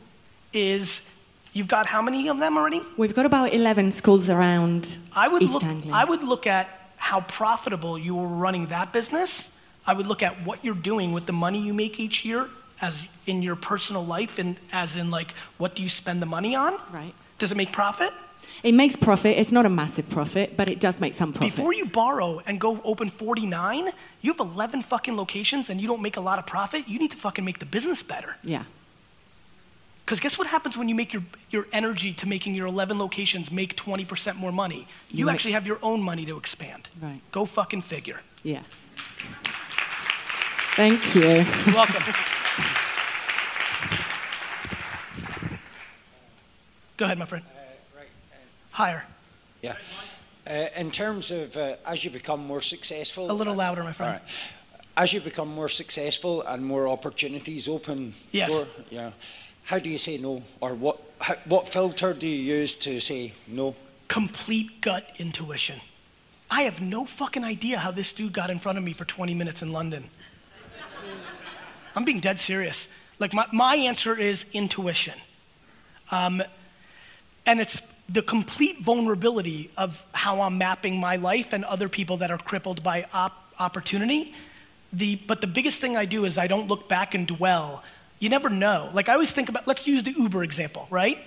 [0.53, 1.13] is
[1.53, 2.81] you've got how many of them already?
[2.97, 5.93] We've got about 11 schools around I would East look, Anglia.
[5.97, 9.61] I would look at how profitable you were running that business.
[9.85, 12.49] I would look at what you're doing with the money you make each year
[12.81, 16.55] as in your personal life and as in like what do you spend the money
[16.57, 16.75] on?
[16.93, 17.15] Right.
[17.39, 18.13] Does it make profit?
[18.63, 19.37] It makes profit.
[19.37, 21.55] It's not a massive profit, but it does make some profit.
[21.55, 23.89] Before you borrow and go open 49,
[24.23, 27.11] you have 11 fucking locations and you don't make a lot of profit, you need
[27.11, 28.37] to fucking make the business better.
[28.43, 28.65] yeah.
[30.05, 33.51] Because guess what happens when you make your, your energy to making your 11 locations
[33.53, 34.87] make 20% more money?
[35.11, 36.89] You You make- actually have your own money to expand.
[37.03, 37.21] Right.
[37.31, 38.23] Go fucking figure.
[38.43, 38.63] Yeah.
[40.77, 41.23] Thank you.
[41.67, 42.03] You're welcome.
[46.99, 47.45] Go ahead, my friend.
[47.97, 48.09] Right.
[48.73, 49.07] Higher.
[49.63, 49.77] Yeah.
[50.47, 54.21] Uh, in terms of uh, as you become more successful, A little louder, my friend.
[54.21, 54.53] right.
[54.97, 58.51] As you become more successful and more opportunities open, Yes.
[58.53, 59.11] door, yeah.
[59.65, 60.99] How do you say no, or what?
[61.21, 63.75] How, what filter do you use to say no?
[64.09, 65.81] Complete gut intuition.
[66.51, 69.35] I have no fucking idea how this dude got in front of me for 20
[69.35, 70.05] minutes in London.
[71.95, 72.89] I'm being dead serious.
[73.19, 75.15] Like, my, my answer is intuition.
[76.11, 76.43] Um,
[77.49, 77.81] and it's
[78.11, 82.83] the complete vulnerability of how I'm mapping my life and other people that are crippled
[82.83, 84.35] by op- opportunity.
[84.93, 87.83] The, but the biggest thing I do is I don't look back and dwell.
[88.19, 88.91] You never know.
[88.93, 91.19] Like I always think about, let's use the Uber example, right?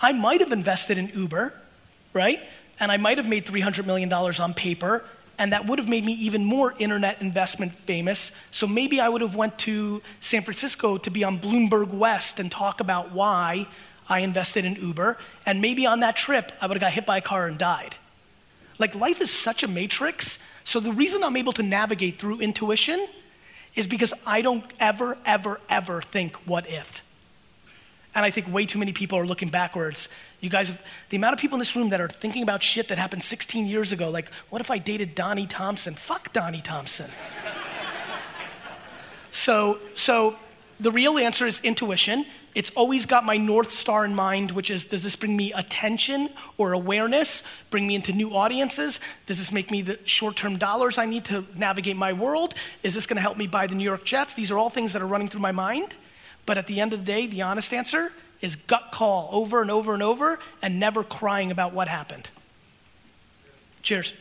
[0.00, 1.52] I might have invested in Uber,
[2.14, 2.40] right?
[2.80, 5.04] And I might have made $300 million on paper,
[5.38, 8.32] and that would have made me even more internet investment famous.
[8.50, 12.50] So maybe I would have went to San Francisco to be on Bloomberg West and
[12.50, 13.66] talk about why
[14.08, 15.18] I invested in Uber.
[15.46, 17.96] And maybe on that trip, I would have got hit by a car and died.
[18.78, 20.38] Like life is such a matrix.
[20.64, 23.06] So the reason I'm able to navigate through intuition
[23.74, 27.02] is because I don't ever, ever, ever think what if.
[28.14, 30.08] And I think way too many people are looking backwards.
[30.40, 30.76] You guys,
[31.08, 33.66] the amount of people in this room that are thinking about shit that happened 16
[33.66, 35.94] years ago, like, what if I dated Donnie Thompson?
[35.94, 37.10] Fuck Donnie Thompson.
[39.30, 40.36] so, so
[40.78, 42.24] the real answer is intuition.
[42.54, 46.30] It's always got my North Star in mind, which is does this bring me attention
[46.56, 49.00] or awareness, bring me into new audiences?
[49.26, 52.54] Does this make me the short term dollars I need to navigate my world?
[52.84, 54.34] Is this going to help me buy the New York Jets?
[54.34, 55.96] These are all things that are running through my mind.
[56.46, 59.70] But at the end of the day, the honest answer is gut call over and
[59.70, 62.30] over and over and never crying about what happened.
[63.82, 64.16] Cheers.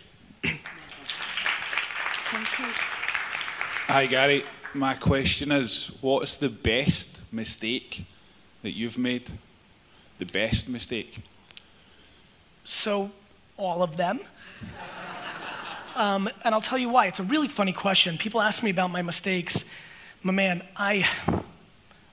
[3.87, 4.43] Hi, Gary.
[4.73, 8.05] My question is what's the best mistake
[8.63, 9.29] that you've made?
[10.17, 11.19] The best mistake?
[12.63, 13.11] So,
[13.57, 14.19] all of them.
[15.95, 17.05] Um, and I'll tell you why.
[17.05, 18.17] It's a really funny question.
[18.17, 19.65] People ask me about my mistakes.
[20.23, 21.07] My man, I,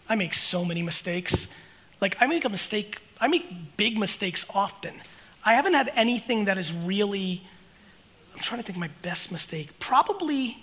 [0.08, 1.48] I make so many mistakes.
[2.00, 4.94] Like, I make a mistake, I make big mistakes often.
[5.44, 7.42] I haven't had anything that is really,
[8.34, 9.78] I'm trying to think my best mistake.
[9.78, 10.58] Probably,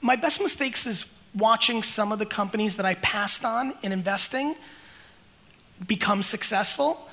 [0.00, 4.54] my best mistakes is watching some of the companies that I passed on in investing
[5.86, 7.08] become successful.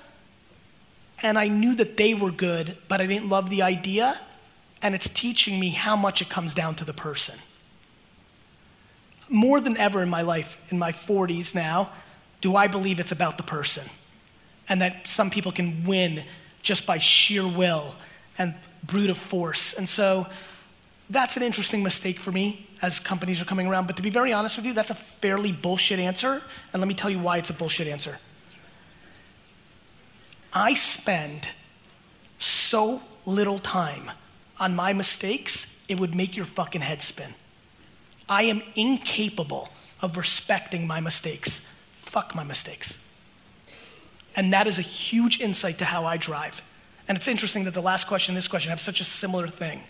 [1.24, 4.20] And I knew that they were good, but I didn't love the idea.
[4.82, 7.40] And it's teaching me how much it comes down to the person.
[9.30, 11.90] More than ever in my life, in my 40s now,
[12.42, 13.90] do I believe it's about the person.
[14.70, 16.24] And that some people can win
[16.62, 17.96] just by sheer will
[18.38, 19.74] and brute of force.
[19.74, 20.28] And so
[21.10, 23.88] that's an interesting mistake for me as companies are coming around.
[23.88, 26.42] But to be very honest with you, that's a fairly bullshit answer.
[26.74, 28.18] And let me tell you why it's a bullshit answer.
[30.54, 31.52] I spend
[32.40, 34.12] so little time
[34.60, 37.34] on my mistakes, it would make your fucking head spin.
[38.30, 39.70] I am incapable
[40.02, 41.60] of respecting my mistakes.
[41.94, 43.02] Fuck my mistakes.
[44.36, 46.62] And that is a huge insight to how I drive.
[47.08, 49.82] And it's interesting that the last question and this question have such a similar thing.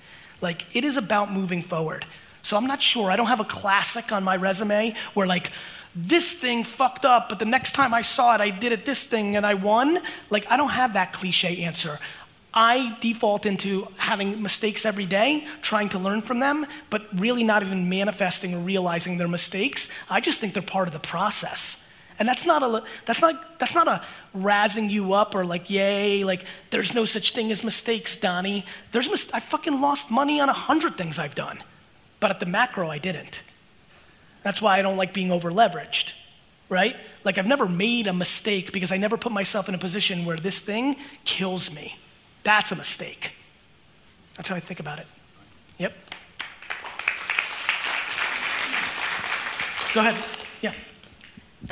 [0.41, 2.05] Like, it is about moving forward.
[2.45, 3.09] So I'm not sure.
[3.09, 5.51] I don't have a classic on my resume where, like,
[5.95, 9.07] this thing fucked up, but the next time I saw it, I did it this
[9.07, 9.97] thing and I won.
[10.29, 11.97] Like, I don't have that cliche answer.
[12.53, 17.63] I default into having mistakes every day, trying to learn from them, but really not
[17.63, 19.89] even manifesting or realizing their mistakes.
[20.07, 21.91] I just think they're part of the process.
[22.19, 24.01] And that's not a that's not that's not a
[24.37, 28.63] razzing you up or like yay like there's no such thing as mistakes, Donnie.
[28.91, 31.59] There's mis- I fucking lost money on a hundred things I've done,
[32.19, 33.43] but at the macro I didn't.
[34.43, 36.13] That's why I don't like being over leveraged,
[36.69, 36.95] right?
[37.23, 40.37] Like I've never made a mistake because I never put myself in a position where
[40.37, 41.95] this thing kills me.
[42.43, 43.33] That's a mistake.
[44.35, 45.07] That's how I think about it.
[45.79, 45.93] Yep.
[49.93, 50.15] Go ahead.
[50.61, 50.73] Yeah.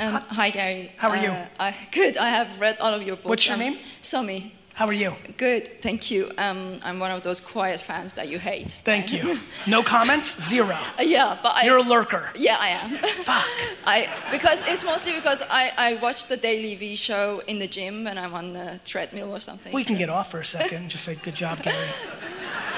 [0.00, 0.90] Um, hi, Gary.
[0.96, 1.28] How are you?
[1.28, 2.16] Uh, I, good.
[2.16, 3.26] I have read all of your books.
[3.26, 3.74] What's your Um, name?
[4.02, 4.52] Somi.
[4.74, 5.14] How are you?
[5.36, 6.32] Good, thank you.
[6.36, 8.72] Um, I'm one of those quiet fans that you hate.
[8.72, 9.36] Thank you.
[9.66, 10.42] No comments?
[10.50, 10.76] Zero.
[10.98, 11.62] Uh, yeah, but I.
[11.64, 12.28] You're a lurker.
[12.36, 12.90] Yeah, I am.
[12.90, 13.46] Fuck.
[13.86, 18.18] I because it's mostly because I, I watch the DailyVee show in the gym when
[18.18, 19.72] I'm on the treadmill or something.
[19.72, 21.76] We can get off for a second and just say, good job, Gary.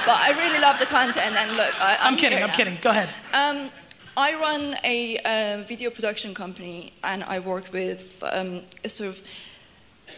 [0.04, 2.56] But I really love the content and look, I, I'm, I'm kidding, I'm now.
[2.56, 2.78] kidding.
[2.82, 3.08] Go ahead.
[3.34, 3.70] Um,
[4.16, 9.28] I run a uh, video production company and I work with um, a sort of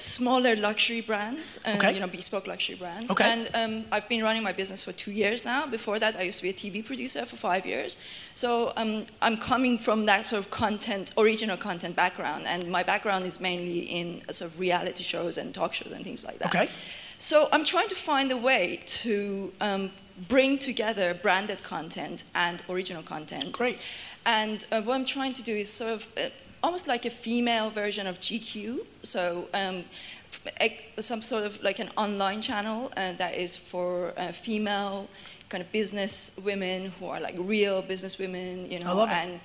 [0.03, 1.95] smaller luxury brands, uh, Okay.
[1.95, 3.11] you know, bespoke luxury brands.
[3.11, 3.25] Okay.
[3.25, 5.67] And um, I've been running my business for two years now.
[5.67, 8.03] Before that, I used to be a TV producer for five years.
[8.35, 13.27] So um, I'm coming from that sort of content, original content background, and my background
[13.27, 16.49] is mainly in uh, sort of reality shows and talk shows and things like that.
[16.55, 16.69] Okay.
[17.19, 19.91] So I'm trying to find a way to um,
[20.29, 23.53] bring together branded content and original content.
[23.53, 23.83] Great.
[24.25, 26.29] And uh, what I'm trying to do is sort of uh,
[26.63, 28.81] almost like a female version of GQ.
[29.03, 29.85] So um,
[30.99, 35.09] some sort of like an online channel uh, that is for uh, female
[35.49, 38.91] kind of business women who are like real business women, you know.
[38.91, 39.15] I love it.
[39.15, 39.41] And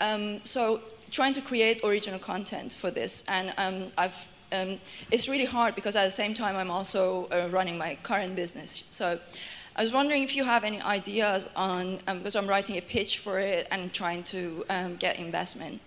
[0.00, 4.78] um, so trying to create original content for this, and um, I've um,
[5.10, 8.70] it's really hard because at the same time I'm also uh, running my current business.
[8.90, 9.18] So
[9.76, 13.18] I was wondering if you have any ideas on um, because I'm writing a pitch
[13.18, 15.80] for it and trying to um, get investment.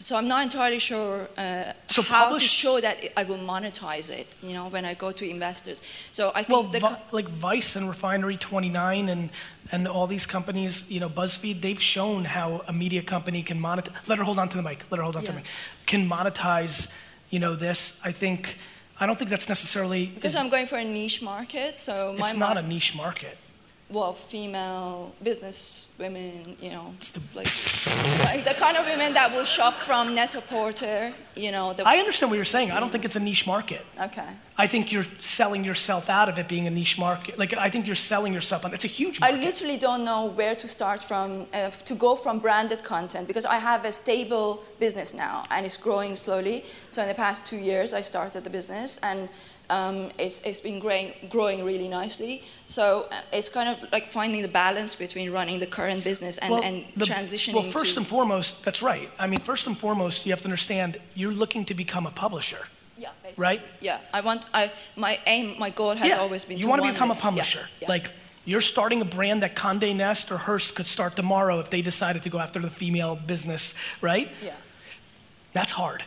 [0.00, 4.34] So I'm not entirely sure uh, So how to show that I will monetize it.
[4.42, 5.82] You know, when I go to investors.
[6.12, 9.30] So I think Well, the Vi- like Vice and Refinery 29 and
[9.72, 13.94] and all these companies, you know, BuzzFeed, they've shown how a media company can monetize.
[14.08, 14.78] Let her hold on to the mic.
[14.90, 15.46] Let her hold on to the mic.
[15.86, 16.90] Can monetize,
[17.30, 18.00] you know, this.
[18.04, 18.56] I think.
[19.02, 20.06] I don't think that's necessarily.
[20.14, 21.76] because I'm going for a niche market.
[21.76, 23.36] So my it's not mar- a niche market.
[23.92, 27.46] Well, female business women, you know, it's like,
[28.24, 31.72] like the kind of women that will shop from Net-a-Porter, you know.
[31.72, 32.70] The, I understand what you're saying.
[32.70, 33.84] I don't think it's a niche market.
[34.00, 34.28] okay.
[34.60, 37.38] I think you're selling yourself out of it being a niche market.
[37.38, 38.74] Like I think you're selling yourself on.
[38.74, 42.40] It's a huge I literally don't know where to start from uh, to go from
[42.40, 46.64] branded content because I have a stable business now and it's growing slowly.
[46.90, 49.30] So in the past two years, I started the business and
[49.70, 52.42] um, it's, it's been growing, growing really nicely.
[52.66, 56.52] So uh, it's kind of like finding the balance between running the current business and,
[56.64, 59.08] and the- transitioning Well, first and foremost, that's right.
[59.18, 62.62] I mean, first and foremost, you have to understand you're looking to become a publisher.
[62.96, 63.42] yeah, basically.
[63.42, 63.62] right?
[63.80, 66.18] Yeah, I want I my aim, my goal has yeah.
[66.22, 67.60] always been you want to become a publisher.
[67.60, 67.88] Yeah, yeah.
[67.88, 68.06] Like
[68.44, 72.22] you're starting a brand that Condé Nast or Hearst could start tomorrow if they decided
[72.22, 74.28] to go after the female business, right?
[74.44, 74.54] yeah,
[75.52, 76.02] That's hard.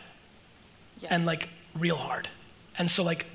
[1.00, 1.14] Yeah.
[1.14, 1.48] And like
[1.78, 2.28] real hard.
[2.78, 3.26] And so like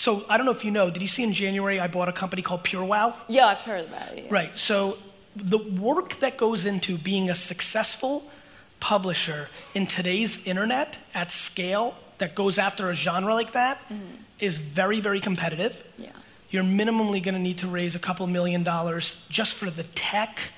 [0.00, 2.12] so I don't know if you know, did you see in January I bought a
[2.12, 3.14] company called PureWow?
[3.28, 4.24] yeah, I've heard about it.
[4.24, 4.32] yeah.
[4.32, 4.56] Right.
[4.56, 4.96] So
[5.36, 8.24] the work that goes into being a successful
[8.80, 14.04] publisher in today's internet at scale that goes after a genre like that mm-hmm.
[14.38, 15.86] is very, very competitive.
[15.98, 16.12] Yeah.
[16.48, 20.50] You're minimally going to need to raise a couple million dollars just for the tech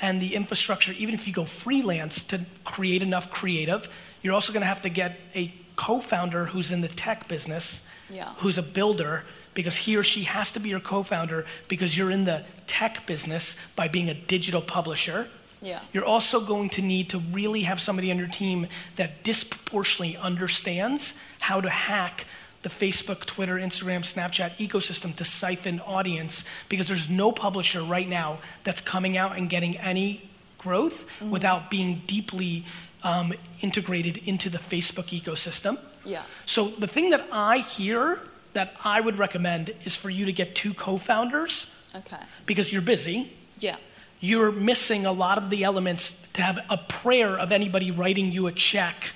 [0.00, 3.86] and the infrastructure, even if you go freelance to create enough creative.
[4.22, 7.87] You're also going to have to get a co founder who's in the tech business,
[8.10, 8.32] Yeah.
[8.38, 12.12] who's a builder, because he or she has to be your co founder because you're
[12.12, 15.28] in the tech business by being a digital publisher.
[15.60, 15.80] Yeah.
[15.92, 21.20] You're also going to need to really have somebody on your team that disproportionately understands
[21.40, 22.24] how to hack
[22.62, 28.38] the Facebook, Twitter, Instagram, Snapchat ecosystem to siphon audience because there's no publisher right now
[28.62, 30.28] that's coming out and getting any
[30.58, 32.64] growth without being deeply
[33.04, 35.78] um, integrated into the Facebook ecosystem.
[36.04, 36.22] Yeah.
[36.46, 38.20] So the thing that I hear
[38.54, 42.22] that I would recommend is for you to get two co-founders Okay.
[42.46, 43.76] because you're busy Yeah.
[44.20, 48.46] you're missing a lot of the elements to have a prayer of anybody writing you
[48.46, 49.12] a check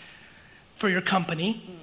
[0.76, 1.81] for your company, mm.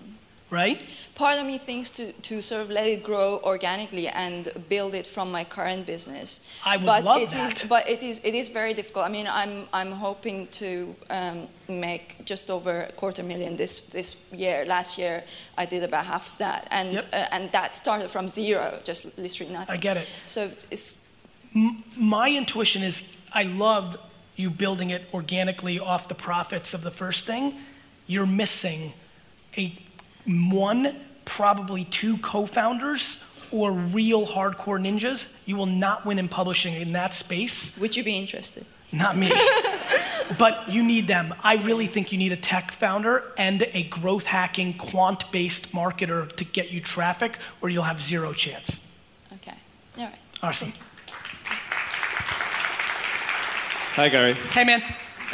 [0.50, 0.82] Right?
[1.16, 5.06] part of me thinks to, to sort of let it grow organically and build it
[5.06, 6.60] from my current business.
[6.66, 7.70] I would but love it is- that.
[7.70, 9.06] but it is it is very difficult.
[9.06, 14.32] I mean, I'm I'm hoping to um, make just over a quarter million this this
[14.34, 14.66] year.
[14.66, 15.24] Last year,
[15.58, 17.04] I did about half of that, and Yep.
[17.14, 19.76] uh, and that started from zero, just literally nothing.
[19.76, 20.08] I get it.
[20.26, 20.42] So
[20.72, 21.06] it's
[21.98, 23.98] My intuition is I love
[24.36, 27.54] you building it organically off the profits of the first thing.
[28.08, 28.94] You're missing
[29.58, 29.74] a
[30.30, 35.36] one, probably two co-founders or real hardcore ninjas.
[35.46, 37.78] You will not win in publishing in that space.
[37.80, 38.66] would you be interested?
[38.92, 39.32] Not me.
[40.38, 41.34] but you need them.
[41.44, 46.32] I really think you need a tech founder and a growth hacking, quant based marketer
[46.36, 48.86] to get you traffic, or you'll have zero chance.
[49.34, 49.58] Okay.
[49.98, 50.20] All right.
[50.42, 50.74] Awesome.
[53.96, 54.34] Hi, Gary.
[54.34, 54.82] Hey, man.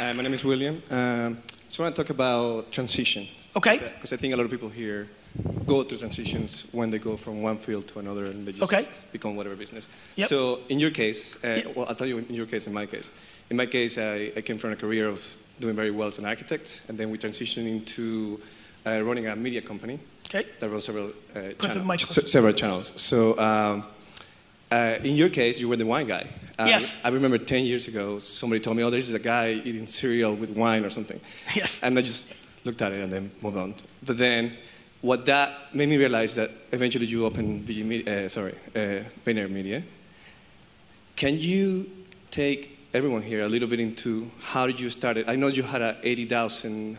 [0.00, 0.82] Uh, my name is William.
[0.90, 3.26] Um, just want to talk about transition.
[3.56, 3.78] Okay.
[3.78, 5.08] Because I think a lot of people here
[5.66, 8.84] go through transitions when they go from one field to another and they just Okay.
[9.12, 9.88] become whatever business.
[10.16, 10.28] Yep.
[10.28, 11.76] So in your case, uh, Yep.
[11.76, 13.12] well, I'll tell you in your case, in my case.
[13.50, 15.20] In my case, I, I came from a career of
[15.60, 18.38] doing very well as an architect, and then we transitioned into
[18.86, 19.98] uh, running a media company
[20.28, 20.44] Okay.
[20.60, 22.30] that runs several uh, the channels.
[22.30, 23.00] several channels.
[23.00, 23.84] So um,
[24.70, 26.26] uh, in your case, you were the wine guy.
[26.58, 27.00] Uh, Yes.
[27.04, 30.50] I remember 10 years ago, somebody told me, oh, there's a guy eating cereal with
[30.56, 31.20] wine or something.
[31.54, 31.80] Yes.
[31.82, 33.74] And I just looked at it and then moved on.
[34.04, 34.52] But then
[35.00, 39.82] what that made me realize that eventually you opened VG Media, uh, sorry, uh, VaynerMedia.
[41.14, 41.88] Can you
[42.30, 45.30] take everyone here a little bit into how you started?
[45.30, 46.98] I know you had a $80,000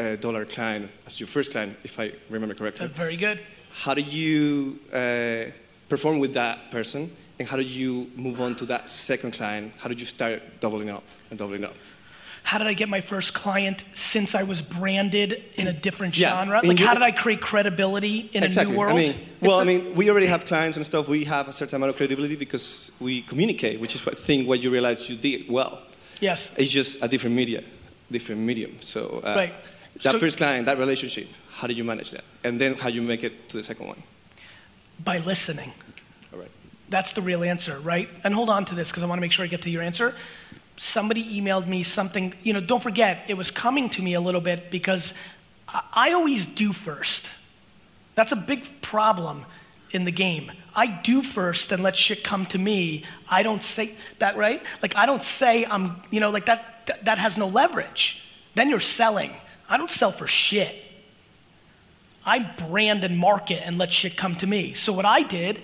[0.00, 2.86] uh, client as your first client, if I remember correctly.
[2.86, 3.38] That's very good.
[3.70, 5.50] How did you uh,
[5.88, 7.10] perform with that person?
[7.38, 9.74] And how did you move on to that second client?
[9.78, 11.74] How did you start doubling up and doubling up?
[12.46, 16.30] How did I get my first client since I was branded in a different Yeah,
[16.30, 16.60] genre?
[16.62, 18.72] Like, how did I create credibility in exactly.
[18.72, 18.92] a new world?
[18.92, 21.08] I mean, well, I mean, we already have clients and stuff.
[21.08, 24.46] We have a certain amount of credibility because we communicate, which is what I think
[24.46, 25.82] what you realize you did well.
[26.20, 26.54] yes.
[26.56, 27.64] It's just a different media,
[28.12, 28.78] different medium.
[28.78, 29.54] So uh, Right.
[30.04, 32.24] that So- first client, that relationship, how did you manage that?
[32.44, 34.00] And then how you make it to the second one?
[35.02, 35.72] By listening.
[36.32, 36.50] All right.
[36.90, 38.08] That's the real answer, right?
[38.22, 39.82] And hold on to this because I want to make sure I get to your
[39.82, 40.14] answer.
[40.76, 44.40] Somebody emailed me something, you know, don't forget, it was coming to me a little
[44.40, 45.18] bit because
[45.94, 47.32] I, always do first.
[48.14, 49.44] That's a big problem
[49.92, 50.52] in the game.
[50.74, 53.04] I do first and let shit come to me.
[53.28, 54.62] I don't say that, right?
[54.82, 58.22] Like, I don't say I'm, you know, like that, that, that has no leverage.
[58.54, 59.32] Then you're selling.
[59.68, 60.76] I don't sell for shit.
[62.24, 64.72] I brand and market and let shit come to me.
[64.72, 65.62] So what I did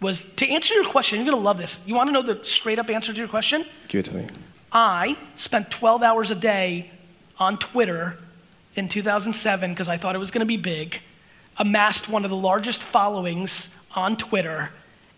[0.00, 1.18] was to answer your question.
[1.18, 1.86] You're gonna love this.
[1.86, 3.64] You want to know the straight up answer to your question?
[3.88, 4.26] Give it to me.
[4.72, 6.90] I spent 12 hours a day
[7.38, 8.18] on Twitter
[8.76, 11.00] in 2007 because I thought it was going to be big,
[11.58, 14.70] amassed one of the largest followings on Twitter,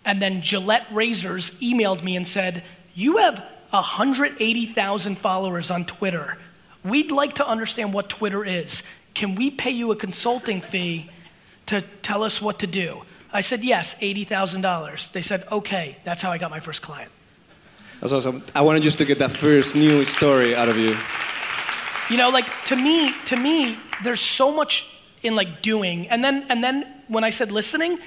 [0.04, 6.38] and then Gillette Razors emailed me and said, You have 180,000 followers on Twitter.
[6.84, 8.82] We'd like to understand what Twitter is.
[9.14, 11.10] Can we pay you a consulting fee
[11.66, 13.02] to tell us what to do?
[13.32, 15.12] I said, Yes, $80,000.
[15.12, 17.10] They said, Okay, that's how I got my first client.
[18.02, 18.42] That's awesome.
[18.52, 20.96] I wanted just to get that first new story out of you.
[22.10, 24.92] You know, like to me, to me, there's so much
[25.22, 28.00] in like doing, and then and then when I said listening,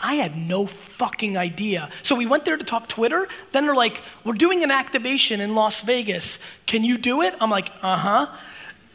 [0.00, 1.90] I had no fucking idea.
[2.02, 3.28] So we went there to talk Twitter.
[3.52, 6.38] Then they're like, "We're doing an activation in Las Vegas.
[6.64, 8.26] Can you do it?" I'm like, "Uh huh."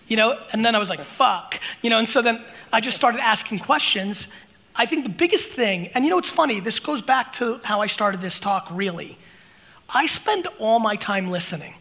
[0.08, 2.42] You know, and then I was like, "Fuck." You know, and so then
[2.74, 4.30] I just started asking questions.
[4.76, 6.60] I think the biggest thing, and you know, it's funny.
[6.60, 8.68] This goes back to how I started this talk.
[8.72, 9.16] Really,
[9.94, 11.74] I spend all my time listening.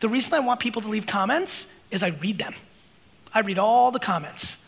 [0.00, 2.54] The reason I want people to leave comments is I read them.
[3.34, 4.58] I read all the comments.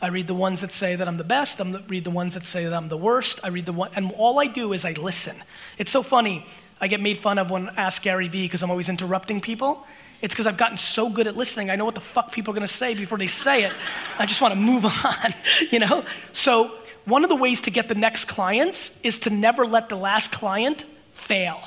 [0.00, 1.60] I read the ones that say that I'm the best.
[1.60, 3.40] I read the ones that say that I'm the worst.
[3.42, 5.36] I read the one, and all I do is I listen.
[5.78, 6.46] It's so funny.
[6.80, 9.86] I get made fun of when I ask Gary Vee because I'm always interrupting people.
[10.20, 11.70] It's because I've gotten so good at listening.
[11.70, 13.72] I know what the fuck people are to say before they say it.
[14.18, 15.34] I just want to move on,
[15.70, 16.04] you know?
[16.32, 19.96] So, one of the ways to get the next clients is to never let the
[19.96, 21.60] last client fail.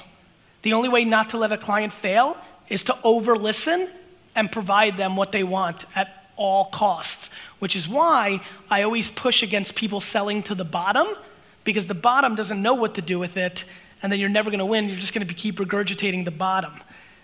[0.61, 2.37] The only way not to let a client fail
[2.67, 3.89] is to over listen
[4.35, 9.43] and provide them what they want at all costs, which is why I always push
[9.43, 11.07] against people selling to the bottom
[11.63, 13.65] because the bottom doesn't know what to do with it,
[14.01, 14.87] and then you're never going to win.
[14.87, 16.71] You're just going to keep regurgitating the bottom.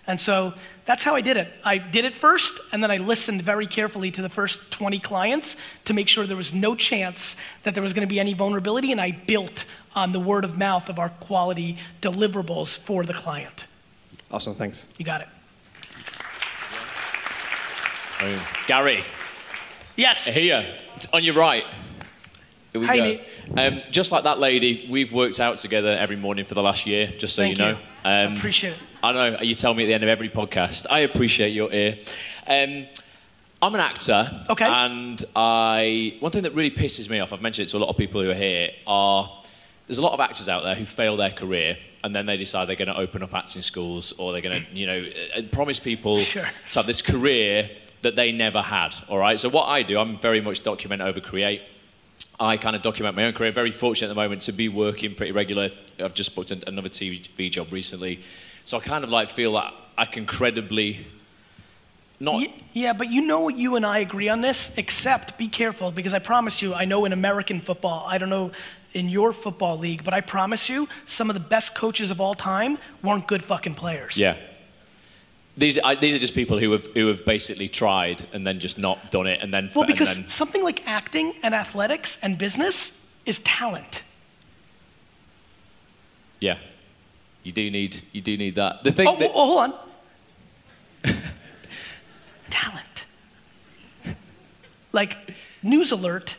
[0.08, 0.54] And so
[0.86, 1.52] that's how I did it.
[1.64, 5.58] I did it first, and then I listened very carefully to the first 20 clients
[5.86, 8.92] to make sure there was no chance that there was going to be any vulnerability,
[8.92, 13.66] and I built on the word of mouth of our quality deliverables for the client.
[14.30, 14.88] Awesome, thanks.
[14.98, 15.28] You got it.
[18.20, 18.40] Boom.
[18.68, 19.04] Gary,
[19.96, 20.26] Yes.
[20.28, 21.66] here, it's on your right.
[22.72, 23.04] Here we Hi, go.
[23.04, 23.22] Nate.
[23.58, 27.08] Um, just like that lady, we've worked out together every morning for the last year,
[27.08, 27.70] just so Thank you know.
[27.72, 27.78] you.
[28.04, 28.80] Um, Appreciate it.
[29.06, 30.88] I know you tell me at the end of every podcast.
[30.90, 31.98] I appreciate your ear.
[32.48, 32.88] Um,
[33.62, 34.28] I'm an actor.
[34.50, 34.66] Okay.
[34.66, 37.90] And I one thing that really pisses me off, I've mentioned it to a lot
[37.90, 39.32] of people who are here, are
[39.88, 42.66] there's a lot of actors out there who fail their career and then they decide
[42.68, 45.06] they're going to open up acting schools or they're going to, you know,
[45.38, 46.46] uh, promise people Sure.
[46.72, 47.70] to have this career
[48.02, 48.96] that they never had.
[49.08, 49.40] All right.
[49.40, 51.62] So what I do, I'm very much document over create.
[52.40, 53.52] I kind of document my own career.
[53.52, 55.70] Very fortunate at the moment to be working pretty regular.
[56.00, 58.20] I've just booked another TV job recently,
[58.66, 61.06] so I kind of like feel that I can credibly
[62.20, 62.46] not.
[62.74, 66.20] Yeah, but you know you and I agree on this, except be careful because I
[66.20, 68.52] promise you, I know in American football, I don't know
[68.94, 72.34] in your football league, but I promise you, some of the best coaches of all
[72.34, 74.18] time weren't good fucking players.
[74.18, 74.36] Yeah.
[75.58, 78.78] These, I, these are just people who have who have basically tried and then just
[78.78, 83.06] not done it and then Well, because then- something like acting and athletics and business
[83.26, 84.04] is talent.
[86.42, 86.58] yeah,
[87.46, 88.84] you do need you do need that.
[88.84, 91.14] The thing Oh, that, oh, hold on.
[92.50, 93.06] talent.
[94.92, 95.16] Like,
[95.62, 96.38] news alert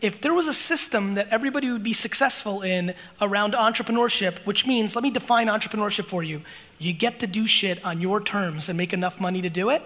[0.00, 4.94] if there was a system that everybody would be successful in around entrepreneurship, which means,
[4.94, 6.42] let me define entrepreneurship for you.
[6.78, 9.82] You get to do shit on your terms and make enough money to do it,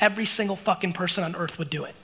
[0.00, 1.94] every single fucking person on earth would do it.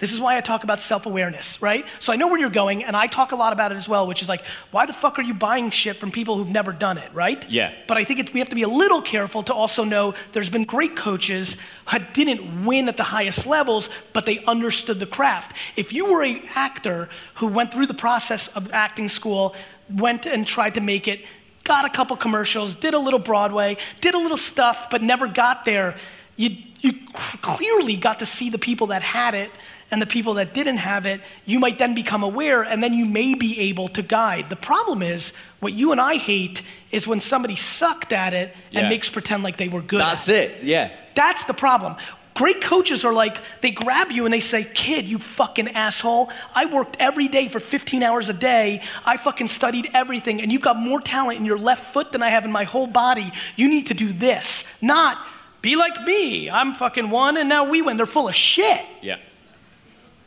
[0.00, 1.84] This is why I talk about self awareness, right?
[2.00, 4.08] So I know where you're going, and I talk a lot about it as well,
[4.08, 6.98] which is like, why the fuck are you buying shit from people who've never done
[6.98, 7.48] it, right?
[7.48, 7.72] Yeah.
[7.86, 10.50] But I think it, we have to be a little careful to also know there's
[10.50, 15.56] been great coaches who didn't win at the highest levels, but they understood the craft.
[15.76, 19.54] If you were an actor who went through the process of acting school,
[19.88, 21.24] went and tried to make it,
[21.62, 25.64] got a couple commercials, did a little Broadway, did a little stuff, but never got
[25.64, 25.96] there,
[26.36, 26.94] you, you
[27.42, 29.52] clearly got to see the people that had it
[29.94, 33.04] and the people that didn't have it, you might then become aware and then you
[33.06, 34.48] may be able to guide.
[34.48, 38.88] The problem is, what you and I hate is when somebody sucked at it and
[38.88, 40.00] makes pretend like they were good.
[40.00, 40.64] that's at it.
[40.64, 40.90] Yeah.
[41.14, 41.94] That's the problem.
[42.34, 46.28] Great coaches are like, they grab you and they say, Kid, you fucking asshole.
[46.56, 48.82] I worked every day for 15 hours a day.
[49.06, 52.30] I fucking studied everything, and you've got more talent in your left foot than I
[52.30, 53.30] have in my whole body.
[53.54, 54.64] You need to do this.
[54.82, 55.24] Not,
[55.62, 56.50] be like me.
[56.50, 57.96] I'm fucking one, and now we win.
[57.96, 58.84] They're full of shit.
[59.00, 59.18] Yeah.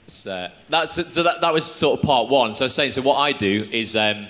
[0.07, 2.53] So, that's, so that, that was sort of part one.
[2.55, 4.25] So I was saying, so what I do is um,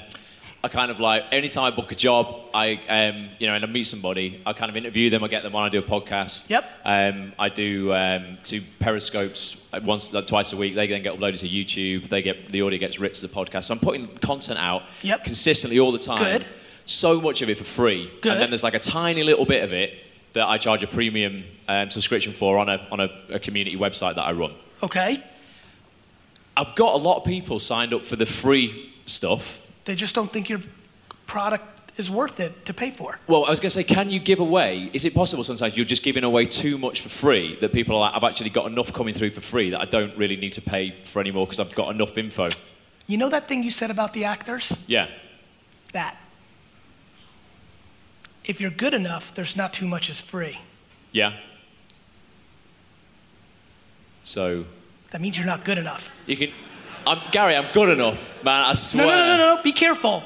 [0.64, 3.68] I kind of like anytime I book a job, I um, you know, and I
[3.68, 5.24] meet somebody, I kind of interview them.
[5.24, 5.64] I get them on.
[5.64, 6.50] I do a podcast.
[6.50, 6.66] Yep.
[6.84, 10.74] Um, I do um, two periscopes once, like, twice a week.
[10.74, 12.10] They then get uploaded to YouTube.
[12.10, 13.66] They get the audio gets ripped as a podcast.
[13.66, 15.26] So I'm putting content out Yep.
[15.26, 16.24] consistently all the time.
[16.40, 16.48] Good.
[16.86, 18.32] So much of it for free, Good.
[18.32, 19.94] and then there's like a tiny little bit of it
[20.34, 24.16] that I charge a premium um, subscription for on a on a, a community website
[24.16, 24.54] that I run.
[24.82, 25.14] Okay.
[26.58, 29.72] I've got a lot of people signed up for the free stuff.
[29.86, 30.60] They just don't think your
[31.28, 33.20] product is worth it to pay for.
[33.28, 34.90] Well, I was going to say, can you give away?
[34.92, 38.00] Is it possible sometimes you're just giving away too much for free that people are
[38.00, 40.62] like, I've actually got enough coming through for free that I don't really need to
[40.62, 42.50] pay for anymore because I've got enough info?
[43.06, 44.84] You know that thing you said about the actors?
[44.88, 45.08] Yeah.
[45.94, 46.18] That.
[48.46, 50.60] If you're good enough, there's not too much is free.
[51.12, 51.34] Yeah.
[54.24, 54.66] So
[55.12, 56.12] That means you're not good enough.
[56.26, 56.52] you can.
[57.06, 57.56] I'm Gary.
[57.56, 58.66] I'm good enough, man.
[58.66, 59.06] I swear.
[59.06, 59.64] no, no, no, no.
[59.64, 60.24] Be careful.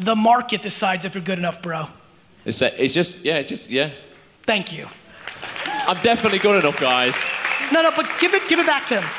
[0.00, 1.86] The market decides if you're good enough, bro.
[2.44, 3.90] It's, uh, it's just, yeah, it's just, yeah.
[4.42, 4.88] Thank you.
[5.86, 7.28] I'm definitely good enough, guys.
[7.72, 9.10] No, no, but give it, give it back to him.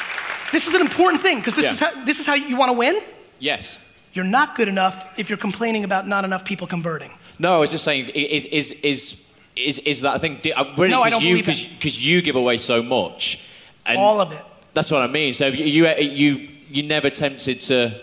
[0.51, 1.71] This is an important thing because this Yeah.
[1.71, 2.99] is how this is how you want to win.
[3.39, 3.93] Yes.
[4.13, 7.11] You're not good enough if you're complaining about not enough people converting.
[7.39, 10.65] No, I was just saying, is is is is, is that I think di- uh,
[10.77, 13.39] really No, I because don't you believe because you give away so much,
[13.85, 14.43] and All of it.
[14.75, 15.33] That's what I mean.
[15.33, 17.99] So you you you you never tempted to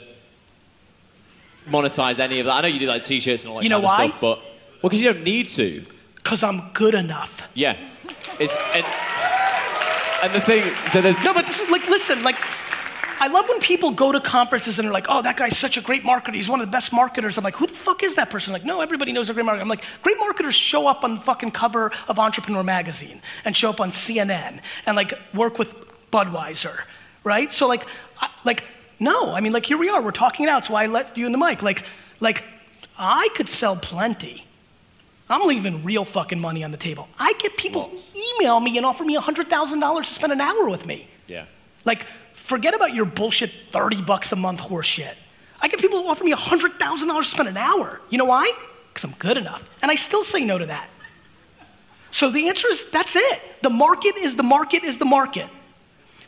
[1.68, 2.52] monetize any of that.
[2.52, 4.08] I know you do like t-shirts and all that You know kind of why?
[4.08, 5.84] stuff, but well, because you don't need to.
[6.16, 7.48] Because I'm good enough.
[7.54, 7.76] Yeah,
[8.40, 8.84] it's and
[10.22, 10.62] and the thing.
[10.92, 12.36] So No, but this is like, listen, like,
[13.20, 15.80] I love when people go to conferences and they're like, oh, that guy's such a
[15.80, 16.34] great marketer.
[16.34, 17.38] He's one of the best marketers.
[17.38, 18.52] I'm like, who the fuck is that person?
[18.52, 19.60] Like, no, everybody knows a great marketer.
[19.60, 23.68] I'm like, great marketers show up on the fucking cover of Entrepreneur Magazine and show
[23.68, 25.74] up on CNN and like work with
[26.12, 26.84] Budweiser,
[27.24, 27.50] right?
[27.50, 27.84] So like,
[28.20, 28.64] I, like,
[29.00, 30.00] no, I mean, like, here we are.
[30.00, 30.64] We're talking it out.
[30.66, 31.60] So I let you in the mic.
[31.62, 31.84] Like,
[32.20, 32.44] like,
[32.96, 34.46] I could sell plenty.
[35.28, 37.08] I'm leaving real fucking money on the table.
[37.18, 37.90] I get people
[38.38, 41.08] email me and offer me $100,000 to spend an hour with me.
[41.26, 41.46] yeah.
[41.84, 45.16] Like, forget about your bullshit 30 bucks a month horse shit.
[45.60, 48.00] I get people who offer me $100,000 to spend an hour.
[48.10, 48.52] You know why?
[48.88, 49.78] Because I'm good enough.
[49.82, 50.88] And I still say no to that.
[52.12, 53.40] So the answer is that's it.
[53.62, 55.48] The market is the market is the market.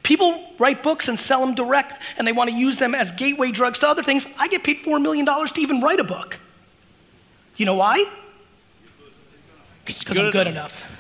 [0.04, 3.50] People write books and sell them direct, and they want to use them as gateway
[3.50, 4.28] drugs to other things.
[4.38, 6.38] I get paid $4 million to even write a book.
[7.56, 8.04] You know why?
[9.84, 10.90] Because I'm good enough.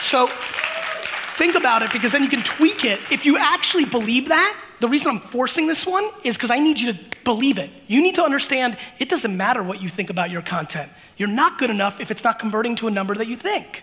[0.00, 2.98] So think about it because then you can tweak it.
[3.12, 6.78] If you actually believe that, the reason I'm forcing this one is because I need
[6.78, 7.68] you to believe it.
[7.88, 10.90] You need to understand it doesn't matter what you think about your content.
[11.18, 13.82] You're not good enough if it's not converting to a number that you think.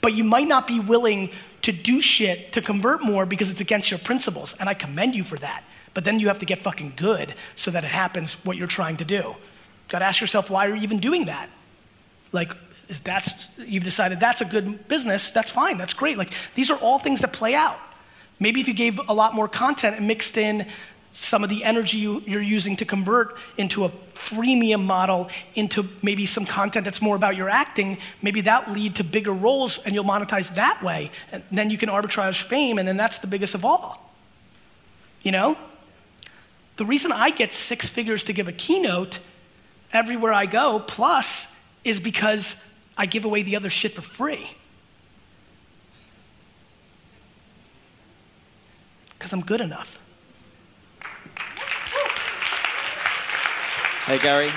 [0.00, 1.30] But you might not be willing
[1.62, 4.54] to do shit to convert more because it's against your principles.
[4.58, 5.64] And I commend you for that.
[5.94, 8.98] But then you have to get fucking good so that it happens what you're trying
[8.98, 9.34] to do.
[9.88, 11.48] Got to ask yourself why are you even doing that?
[12.30, 12.54] Like,
[12.88, 16.16] is that's you've decided that's a good business, that's fine, that's great.
[16.16, 17.78] Like these are all things that play out.
[18.40, 20.66] Maybe if you gave a lot more content and mixed in
[21.12, 26.26] some of the energy you, you're using to convert into a freemium model into maybe
[26.26, 30.04] some content that's more about your acting, maybe that lead to bigger roles and you'll
[30.04, 31.10] monetize that way.
[31.32, 34.12] And then you can arbitrage fame, and then that's the biggest of all.
[35.22, 35.58] You know?
[36.76, 39.18] The reason I get six figures to give a keynote
[39.92, 41.52] everywhere I go, plus,
[41.82, 42.62] is because
[42.96, 44.48] I give away the other shit for free.
[49.18, 49.98] Because I'm good enough.
[54.08, 54.48] Hey, Gary.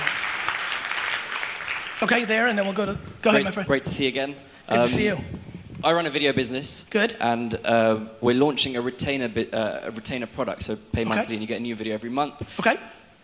[2.01, 2.97] Okay, there, and then we'll go to.
[3.21, 3.67] Go ahead, my friend.
[3.67, 4.33] Great to see you again.
[4.69, 5.17] Good to see you.
[5.83, 6.87] I run a video business.
[6.89, 7.17] Good.
[7.19, 11.09] And uh, we're launching a retainer, bi- uh, a retainer product, so pay Okay.
[11.09, 12.59] monthly and you get a new video every month.
[12.61, 12.77] Okay.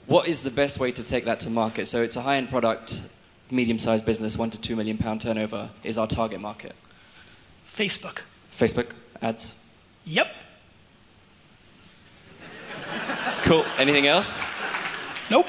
[0.08, 1.86] What is the best way to take that to market?
[1.86, 3.10] So it's a high-end product,
[3.50, 6.74] medium-sized business, one to two million pound turnover is our target market.
[7.74, 8.20] Facebook.
[8.52, 9.64] Facebook ads.
[10.04, 10.28] Yep.
[13.44, 13.64] Cool.
[13.78, 14.52] Anything else?
[15.32, 15.48] Nope.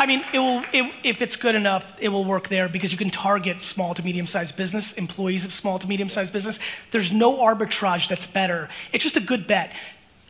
[0.00, 2.98] I mean, it will, it, if it's good enough, it will work there because you
[2.98, 6.60] can target small to medium sized business, employees of small to medium sized business.
[6.92, 8.68] There's no arbitrage that's better.
[8.92, 9.72] It's just a good bet.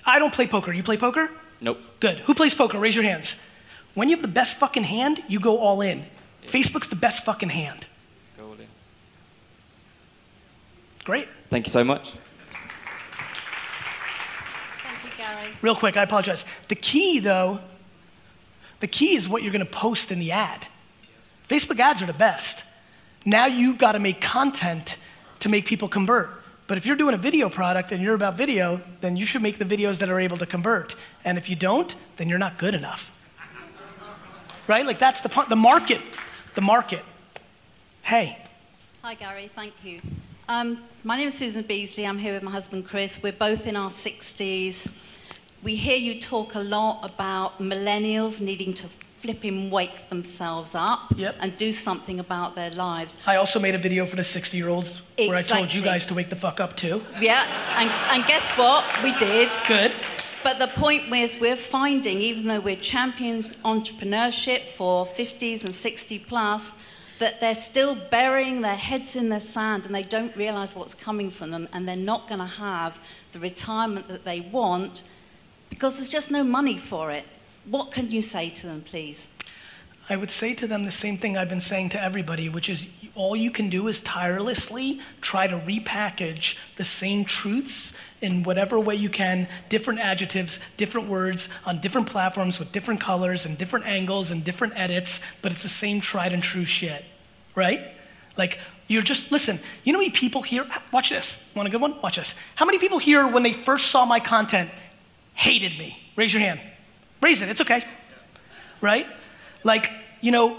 [0.07, 0.73] I don't play poker.
[0.73, 1.31] You play poker?
[1.61, 1.81] Nope.
[2.01, 2.21] Good.
[2.21, 2.79] Who plays poker?
[2.79, 3.43] Raise your hands.
[3.95, 6.05] When you have the best fucking hand, you go all in.
[6.43, 7.87] Facebook's the best fucking hand.
[8.39, 8.69] Go all in.
[11.05, 11.29] Great.
[11.51, 12.15] Thank you so much.
[14.83, 15.53] Thank you, Gary.
[15.61, 16.47] Real quick, I apologize.
[16.69, 17.61] The key, though,
[18.81, 20.67] the key is what you're going to post in the ad.
[21.49, 22.65] Facebook ads are the best.
[23.25, 24.97] Now you've got to make content
[25.41, 26.31] to make people convert.
[26.67, 29.59] But if you're doing a video product and you're about video, then you should make
[29.59, 30.95] the videos that are able to convert.
[31.25, 33.13] And if you don't, then you're not good enough.
[34.67, 34.85] right?
[34.85, 36.03] Like that's the the market,
[36.55, 37.05] the market.
[38.03, 38.39] Hey,
[39.09, 39.47] Hi, Gary.
[39.47, 40.03] Thank you.
[40.51, 42.07] Um, my name is Susan Beasley.
[42.07, 43.23] I'm here with my husband Chris.
[43.23, 45.08] We're both in our 60s.
[45.63, 51.57] We hear you talk a lot about millennials needing to flipping wake themselves up and
[51.57, 53.23] do something about their lives.
[53.27, 56.07] I also made a video for the 60 year olds where I told you guys
[56.07, 57.03] to wake the fuck up too.
[57.21, 57.45] Yeah,
[57.77, 58.85] and, and guess what?
[59.03, 59.51] We did.
[59.67, 59.93] Good.
[60.45, 66.21] But the point is, we're finding, even though we're championing entrepreneurship for 50s and 60
[66.21, 66.81] plus,
[67.19, 71.31] that they're still burying their heads in the sand and they don't realize what's coming
[71.31, 75.03] from them and they're not going to have the retirement that they want
[75.71, 77.25] because there's just no money for it.
[77.67, 79.29] What can you say to them, please?
[80.11, 82.89] I would say to them the same thing I've been saying to everybody, which is
[83.15, 88.95] all you can do is tirelessly try to repackage the same truths in whatever way
[88.95, 94.31] you can, different adjectives, different words on different platforms with different colors and different angles
[94.31, 97.05] and different edits, but it's the same tried and true shit,
[97.55, 97.81] right?
[98.37, 101.53] Like, you're just, listen, you know how many people here, watch this.
[101.55, 102.01] Want a good one?
[102.01, 102.35] Watch this.
[102.55, 104.71] How many people here, when they first saw my content,
[105.39, 105.97] hated me?
[106.17, 106.61] Raise your hand.
[107.21, 107.85] Raise it, it's okay.
[108.81, 109.07] Right?
[109.63, 109.89] Like,
[110.21, 110.57] you know,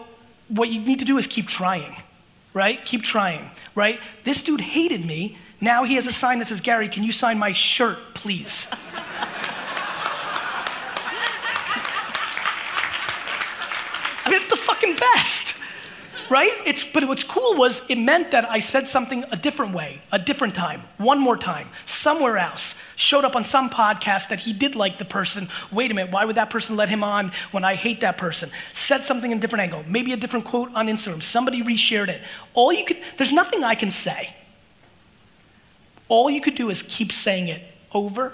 [0.47, 1.97] what you need to do is keep trying,
[2.53, 2.83] right?
[2.85, 3.99] Keep trying, right?
[4.23, 5.37] This dude hated me.
[5.59, 8.69] Now he has a sign that says, Gary, can you sign my shirt, please?
[14.25, 15.58] I mean, it's the fucking best,
[16.29, 16.51] right?
[16.65, 20.19] It's, but what's cool was it meant that I said something a different way, a
[20.19, 22.79] different time, one more time, somewhere else.
[22.95, 25.47] Showed up on some podcast that he did like the person.
[25.71, 28.49] Wait a minute, why would that person let him on when I hate that person?
[28.73, 31.23] Said something in a different angle, maybe a different quote on Instagram.
[31.23, 32.21] Somebody reshared it.
[32.53, 34.33] All you could, there's nothing I can say.
[36.07, 37.61] All you could do is keep saying it
[37.93, 38.33] over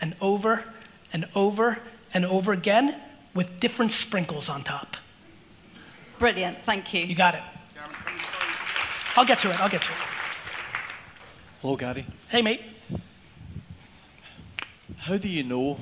[0.00, 0.64] and over
[1.12, 1.78] and over
[2.12, 3.00] and over again
[3.34, 4.96] with different sprinkles on top.
[6.22, 7.00] Brilliant, thank you.
[7.00, 7.42] You got it.
[9.16, 9.60] I'll get to it.
[9.60, 9.98] I'll get to it.
[11.60, 12.06] Hello, Gary.
[12.28, 12.62] Hey, mate.
[14.98, 15.78] How do you know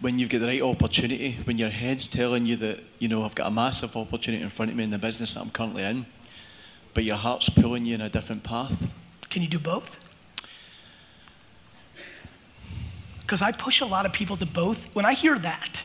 [0.00, 3.34] when you've got the right opportunity, when your head's telling you that, you know, I've
[3.34, 6.06] got a massive opportunity in front of me in the business that I'm currently in,
[6.94, 8.90] but your heart's pulling you in a different path?
[9.28, 10.02] Can you do both?
[13.20, 14.94] Because I push a lot of people to both.
[14.96, 15.84] When I hear that,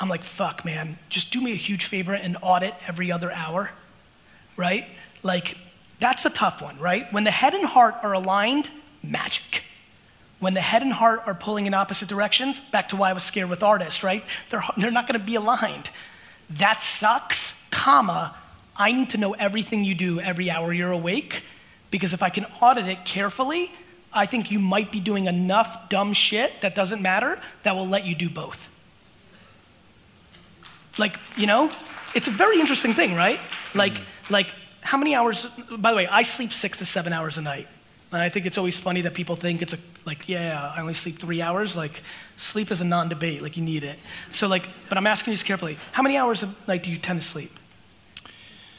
[0.00, 3.70] I'm like, fuck, man, just do me a huge favor and audit every other hour,
[4.56, 4.86] right?
[5.22, 5.56] Like,
[6.00, 7.10] that's a tough one, right?
[7.12, 8.70] When the head and heart are aligned,
[9.02, 9.64] magic.
[10.40, 13.22] When the head and heart are pulling in opposite directions, back to why I was
[13.22, 14.24] scared with artists, right?
[14.50, 15.90] They're, they're not gonna be aligned.
[16.50, 18.34] That sucks, comma,
[18.76, 21.42] I need to know everything you do every hour you're awake,
[21.90, 23.70] because if I can audit it carefully,
[24.12, 28.04] I think you might be doing enough dumb shit that doesn't matter that will let
[28.04, 28.71] you do both.
[30.98, 31.70] Like, you know,
[32.14, 33.40] it's a very interesting thing, right?
[33.74, 34.34] Like, mm-hmm.
[34.34, 35.46] like how many hours?
[35.78, 37.68] By the way, I sleep six to seven hours a night,
[38.12, 40.94] and I think it's always funny that people think it's a like, yeah, I only
[40.94, 41.76] sleep three hours.
[41.76, 42.02] Like,
[42.36, 43.42] sleep is a non-debate.
[43.42, 43.98] Like, you need it.
[44.30, 45.76] So, like, but I'm asking you this carefully.
[45.92, 47.52] How many hours a night do you tend to sleep?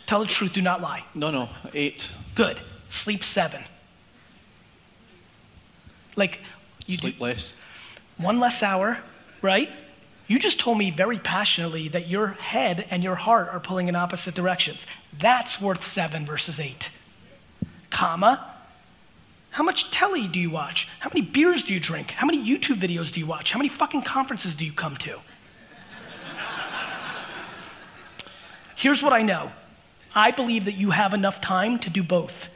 [0.06, 0.54] Tell the truth.
[0.54, 1.04] Do not lie.
[1.16, 2.14] No, no, eight.
[2.36, 2.58] Good.
[2.90, 3.64] Sleep seven.
[6.16, 6.42] Like,
[6.86, 7.62] you Sleep less.
[8.18, 9.00] one less hour,
[9.42, 9.70] right?
[10.34, 13.96] You just told me very passionately that your head and your heart are pulling in
[13.96, 14.88] opposite directions.
[15.20, 16.90] That's worth seven versus eight.
[17.92, 18.44] Comma.
[19.52, 20.90] How much telly do you watch?
[21.02, 22.10] How many beers do you drink?
[22.10, 23.52] How many YouTube videos do you watch?
[23.52, 25.20] How many fucking conferences do you come to?
[28.76, 29.52] Here's what I know
[30.16, 32.52] I believe that you have enough time to do both,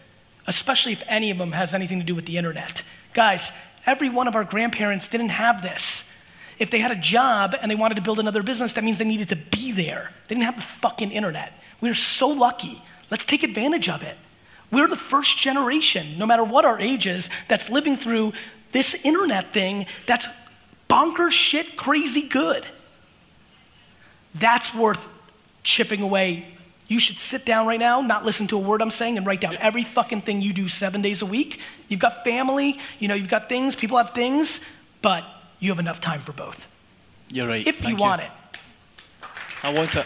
[0.47, 2.81] especially if any of them has anything to do with the internet.
[3.13, 3.51] Guys,
[3.85, 6.11] every one of our grandparents didn't have this.
[6.59, 9.05] If they had a job and they wanted to build another business, that means they
[9.05, 10.11] needed to be there.
[10.27, 11.53] They didn't have the fucking internet.
[11.81, 12.81] We're so lucky.
[13.11, 14.17] Let's take advantage of it.
[14.71, 18.33] We're the first generation, no matter what our age is, that's living through
[18.71, 20.27] this internet thing that's
[20.89, 22.65] bonkers shit crazy good.
[24.35, 25.07] That's worth
[25.63, 26.47] chipping away.
[26.87, 29.41] You should sit down right now, not listen to a word I'm saying, and write
[29.41, 31.59] down every fucking thing you do seven days a week.
[31.89, 34.63] You've got family, you know, you've got things, people have things,
[35.01, 35.23] but
[35.59, 36.67] you have enough time for both.
[37.31, 37.65] You're right.
[37.65, 38.31] If Thank you want it.
[39.63, 40.05] I want it.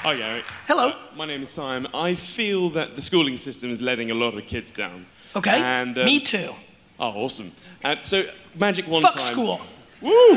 [0.00, 0.42] Hi, Gary.
[0.66, 0.88] Hello.
[0.90, 1.90] Uh, my name is Simon.
[1.92, 5.04] I feel that the schooling system is letting a lot of kids down.
[5.36, 5.60] Okay?
[5.60, 6.54] And, um, Me too.
[6.98, 7.52] Oh, awesome.
[7.84, 8.24] And so,
[8.58, 9.22] Magic One Fuck Time.
[9.22, 9.60] school.
[10.00, 10.36] Woo!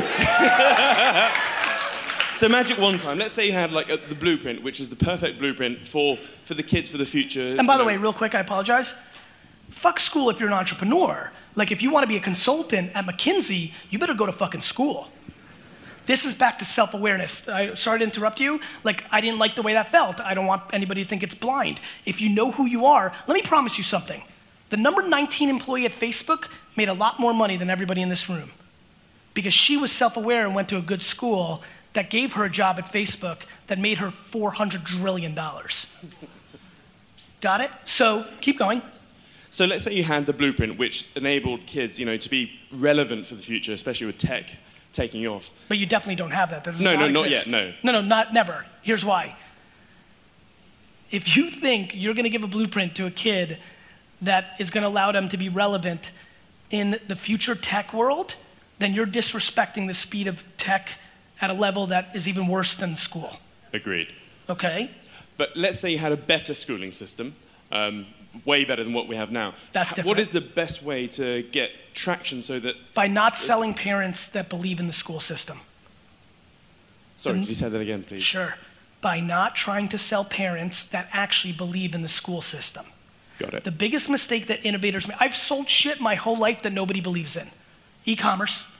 [2.36, 3.18] so, Magic One Time.
[3.18, 6.54] Let's say you had like a, the blueprint, which is the perfect blueprint for for
[6.54, 7.54] the kids for the future.
[7.56, 7.86] And by the know.
[7.86, 9.11] way, real quick, I apologize.
[9.72, 11.30] Fuck school if you're an entrepreneur.
[11.54, 14.60] Like, if you want to be a consultant at McKinsey, you better go to fucking
[14.60, 15.08] school.
[16.06, 17.48] This is back to self awareness.
[17.48, 18.60] I sorry to interrupt you.
[18.84, 20.20] Like, I didn't like the way that felt.
[20.20, 21.80] I don't want anybody to think it's blind.
[22.06, 24.22] If you know who you are, let me promise you something.
[24.70, 28.28] The number 19 employee at Facebook made a lot more money than everybody in this
[28.28, 28.50] room
[29.34, 31.62] because she was self aware and went to a good school
[31.92, 35.34] that gave her a job at Facebook that made her $400 trillion.
[37.40, 37.70] Got it?
[37.84, 38.82] So keep going.
[39.52, 43.26] So let's say you had the blueprint which enabled kids, you know, to be relevant
[43.26, 44.56] for the future, especially with tech
[44.94, 45.66] taking off.
[45.68, 46.64] But you definitely don't have that.
[46.64, 47.48] That No, no, not exist.
[47.48, 48.64] yet, No, no, not never.
[48.80, 49.36] Here's why.
[51.10, 53.58] If you think you're going to give a blueprint to a kid
[54.22, 56.12] that is going to allow them to be relevant
[56.70, 58.36] in the future tech world,
[58.78, 60.92] then you're disrespecting the speed of tech
[61.42, 63.36] at a level that is even worse than school.
[63.74, 64.14] Agreed.
[64.48, 64.90] Okay?
[65.36, 67.34] But let's say you had a better schooling system,
[67.70, 68.06] um,
[68.44, 69.54] way better than what we have now.
[69.72, 72.76] That's H- What is the best way to get traction so that?
[72.94, 75.58] By not selling parents that believe in the school system.
[77.16, 77.42] Sorry, mm-hmm.
[77.42, 78.22] could you say that again, please?
[78.22, 78.56] Sure.
[79.00, 82.86] By not trying to sell parents that actually believe in the school system.
[83.38, 83.64] Got it.
[83.64, 87.36] The biggest mistake that innovators make, I've sold shit my whole life that nobody believes
[87.36, 87.48] in.
[88.04, 88.76] E commerce.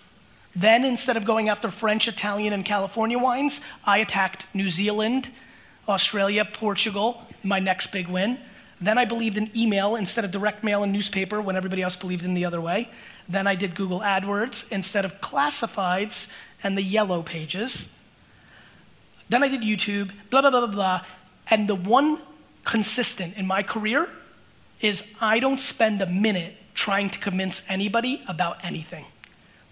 [0.54, 5.30] Then instead of going after French, Italian, and California wines, I attacked New Zealand,
[5.88, 8.38] Australia, Portugal, my next big win.
[8.82, 12.24] Then I believed in email instead of direct mail and newspaper when everybody else believed
[12.24, 12.88] in the other way.
[13.28, 16.30] Then I did Google AdWords instead of classifieds
[16.64, 17.96] and the yellow pages.
[19.28, 21.04] Then I did YouTube, blah, blah, blah, blah, blah.
[21.48, 22.18] And the one
[22.64, 24.08] consistent in my career
[24.80, 29.04] is I don't spend a minute trying to convince anybody about anything.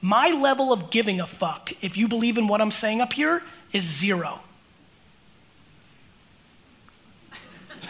[0.01, 3.43] My level of giving a fuck, if you believe in what I'm saying up here,
[3.73, 4.39] is zero.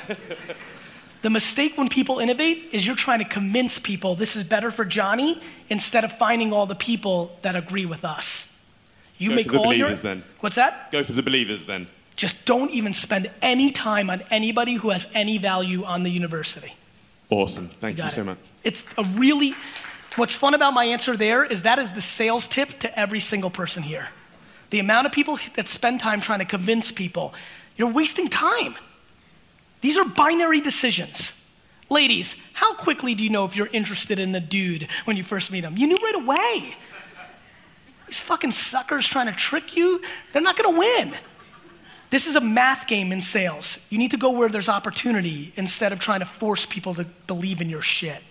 [1.23, 4.85] the mistake when people innovate is you're trying to convince people this is better for
[4.85, 8.47] Johnny instead of finding all the people that agree with us.
[9.19, 10.25] You Go make for the all your believers then.
[10.41, 10.91] What's that?
[10.91, 11.89] Go for the believers then.
[12.17, 16.75] Just don't even spend any time on anybody who has any value on the university.
[17.29, 17.69] Awesome.
[17.69, 18.39] Thank you, Got so much.
[18.65, 19.55] It's a really,
[20.17, 23.51] what's fun about my answer there is that is the sales tip to every single
[23.51, 24.09] person here.
[24.71, 27.35] The amount of people that spend time trying to convince people,
[27.77, 28.75] you're wasting time.
[29.81, 31.35] These are binary decisions.
[31.89, 35.51] Ladies, how quickly do you know if you're interested in the dude when you first
[35.51, 35.77] meet him?
[35.77, 36.77] You knew right away.
[38.07, 40.01] These fucking suckers trying to trick you,
[40.33, 41.15] they're not gonna win.
[42.11, 43.85] This is a math game in sales.
[43.89, 47.61] You need to go where there's opportunity instead of trying to force people to believe
[47.61, 48.23] in your shit.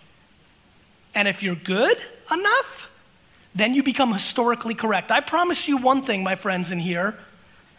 [1.15, 1.97] And if you're good
[2.31, 2.91] enough,
[3.55, 5.11] then you become historically correct.
[5.11, 7.17] I promise you one thing, my friends in here.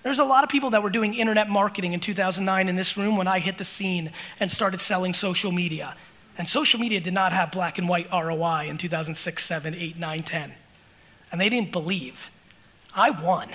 [0.02, 3.16] There's a lot of people that were doing internet marketing in 2009 in this room
[3.16, 5.94] when I hit the scene and started selling social media.
[6.38, 10.22] And social media did not have black and white ROI in 2006, 7, 8, 9,
[10.22, 10.52] 10.
[11.32, 12.30] And they didn't believe.
[12.94, 13.48] I won.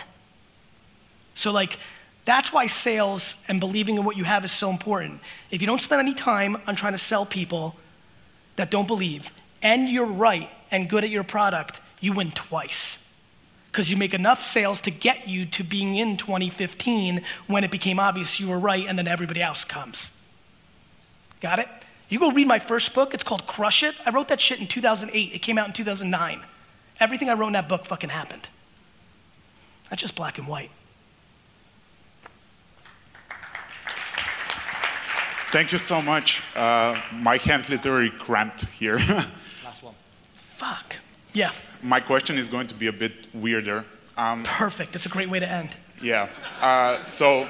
[1.33, 1.79] So, like,
[2.25, 5.21] that's why sales and believing in what you have is so important.
[5.51, 7.75] If you don't spend any time on trying to sell people
[8.55, 9.31] that don't believe,
[9.61, 13.04] and you're right and good at your product, you win twice.
[13.75, 17.99] Because you make enough sales to get you to being in 2015 when it became
[17.99, 20.17] obvious you were right, and then everybody else comes.
[21.41, 21.67] Got it?
[22.07, 23.93] You go read my first book, it's called Crush It.
[24.05, 26.41] I wrote that shit in 2008, it came out in 2009.
[27.01, 28.47] Everything I wrote in that book fucking happened.
[29.89, 30.71] That's just black and white.
[35.51, 36.41] Thank you so much.
[36.55, 38.99] Uh, my hand literally cramped here.
[41.35, 41.61] Last one.
[41.61, 41.83] Fuck.
[41.83, 41.89] Yeah.
[41.89, 43.83] my question is going to be a bit weirder.
[44.17, 44.91] Um, Perfect.
[44.93, 45.69] That's a great way to end.
[46.01, 46.27] yeah.
[46.61, 47.45] Uh, so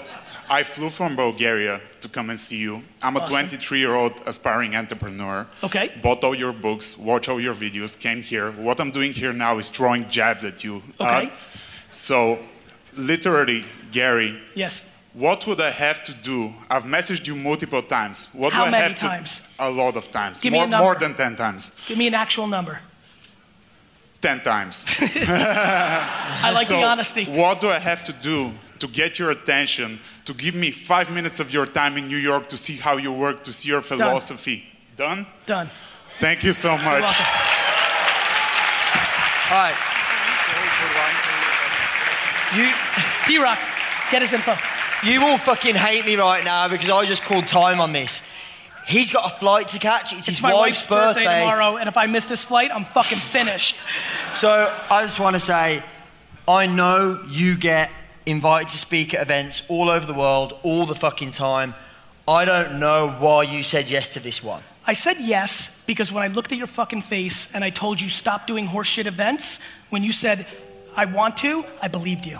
[0.49, 2.81] I flew from Bulgaria to come and see you.
[3.03, 3.47] I'm a Awesome.
[3.47, 5.45] 23 year old aspiring entrepreneur.
[5.63, 5.89] Okay.
[6.01, 8.51] Bought all your books, watched all your videos, came here.
[8.51, 10.81] What I'm doing here now is throwing jabs at you.
[10.99, 11.27] Okay.
[11.27, 11.29] Uh,
[11.91, 12.38] so,
[12.97, 14.83] literally, Gary, Yes.
[15.13, 16.51] what would I have to do?
[16.69, 18.29] I've messaged you multiple times.
[18.33, 19.07] What How do I many have to?
[19.07, 19.41] times?
[19.59, 20.41] A lot of times.
[20.41, 20.83] Give me a number.
[20.83, 21.79] more than 10 times.
[21.88, 22.79] Give me an actual number.
[24.26, 24.86] 10 times.
[25.28, 27.26] I like so the honesty.
[27.26, 28.49] What do I have to do
[28.80, 32.47] to get your attention, to give me five minutes of your time in New York
[32.49, 34.63] to see how you work, to see your philosophy?
[34.95, 35.28] Done?
[35.45, 35.69] Done.
[36.19, 37.05] Thank you so much.
[37.05, 37.26] welcome.
[39.51, 39.78] All right.
[42.55, 42.65] You,
[43.28, 43.59] D-Rock,
[44.09, 44.55] get his info.
[45.03, 48.23] You all fucking hate me right now because I just called time on this.
[48.88, 50.13] He's got a flight to catch.
[50.13, 53.17] It's, his My wife's, wife's birthday tomorrow, and if I miss this flight, I'm fucking
[53.38, 53.77] finished.
[54.33, 55.83] So I just want to say,
[56.47, 57.89] I know you get
[58.25, 61.73] invited to speak at events all over the world all the fucking time.
[62.27, 64.61] I don't know why you said yes to this one.
[64.88, 68.09] I said yes because when I looked at your fucking face and I told you
[68.09, 69.59] stop doing horseshit events,
[69.89, 70.45] when you said
[70.95, 72.39] I want to, I believed you.